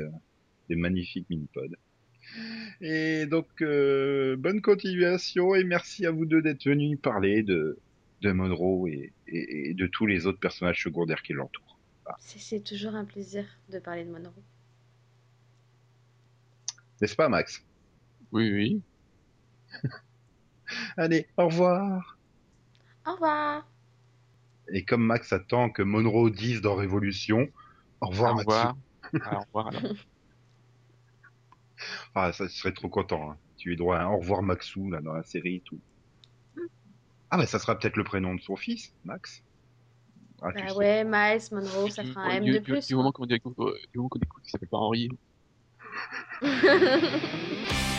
des 0.69 0.77
magnifiques 0.77 1.31
mini-pods. 1.31 1.77
Et 2.81 3.27
donc, 3.27 3.49
euh, 3.63 4.37
bonne 4.37 4.61
continuation 4.61 5.55
et 5.55 5.65
merci 5.65 6.07
à 6.07 6.11
vous 6.11 6.27
deux 6.27 6.43
d'être 6.43 6.65
venus 6.65 6.99
parler 7.01 7.43
de, 7.43 7.79
de 8.23 8.33
Monroe 8.33 8.89
et, 8.89 9.13
et- 9.29 9.71
et 9.71 9.75
de 9.75 9.87
tous 9.87 10.07
les 10.07 10.27
autres 10.27 10.41
personnages 10.41 10.83
secondaires 10.83 11.23
qui 11.23 11.33
l'entourent. 11.33 11.79
C'est- 12.19 12.39
C'est 12.39 12.61
toujours 12.61 12.95
un 12.95 13.05
plaisir 13.05 13.45
de 13.71 13.79
parler 13.79 14.05
de 14.05 14.11
Monroe. 14.11 14.33
N'est-ce 17.01 17.17
pas, 17.17 17.29
Max? 17.29 17.63
Oui, 18.33 18.51
oui. 18.53 18.83
Allez, 20.97 21.27
au 21.37 21.47
revoir 21.47 22.19
Au 23.07 23.13
revoir. 23.13 23.69
Et 24.73 24.85
comme 24.85 25.05
Max 25.05 25.33
attend 25.33 25.71
que 25.71 25.83
Monroe 25.83 26.31
dise 26.31 26.61
dans 26.61 26.75
Révolution, 26.75 27.49
au 28.01 28.07
revoir, 28.09 28.33
Au 28.33 28.37
Max. 28.37 28.47
revoir. 28.49 28.75
Ah, 29.23 29.37
au 29.37 29.41
revoir 29.43 29.67
alors. 29.69 29.93
Ah, 32.15 32.33
ça 32.33 32.47
je 32.47 32.53
serais 32.53 32.73
trop 32.73 32.89
content. 32.89 33.31
Hein. 33.31 33.39
Tu 33.57 33.73
es 33.73 33.77
droit 33.77 33.97
à 33.99 34.05
un 34.05 34.09
au 34.09 34.19
revoir 34.19 34.43
Maxou, 34.43 34.91
là, 34.91 35.01
dans 35.01 35.13
la 35.13 35.23
série 35.23 35.57
et 35.57 35.61
tout. 35.61 35.79
Ah, 37.31 37.37
bah, 37.37 37.47
ça 37.47 37.59
sera 37.59 37.79
peut-être 37.79 37.97
le 37.97 38.05
prénom 38.05 38.35
de 38.35 38.41
son 38.41 38.57
fils, 38.57 38.93
Max. 39.05 39.43
Ah, 40.43 40.51
Bah 40.55 40.69
sais. 40.69 40.75
ouais, 40.75 41.05
Miles, 41.05 41.43
Monroe, 41.53 41.91
ça 41.91 42.05
fera 42.05 42.25
un 42.27 42.37
M 42.37 42.45
du, 42.45 42.53
de 42.53 42.59
plus. 42.59 42.87
Du 42.87 42.95
moment 42.95 43.13
qu'on 43.13 43.27
découvre, 43.27 43.75
du 43.93 43.99
moment 43.99 44.09
qu'on 44.09 44.19
découvre 44.19 44.43
qu'il 44.43 44.51
s'appelle 44.51 44.69
pas 44.69 44.79
Henri. 44.79 45.09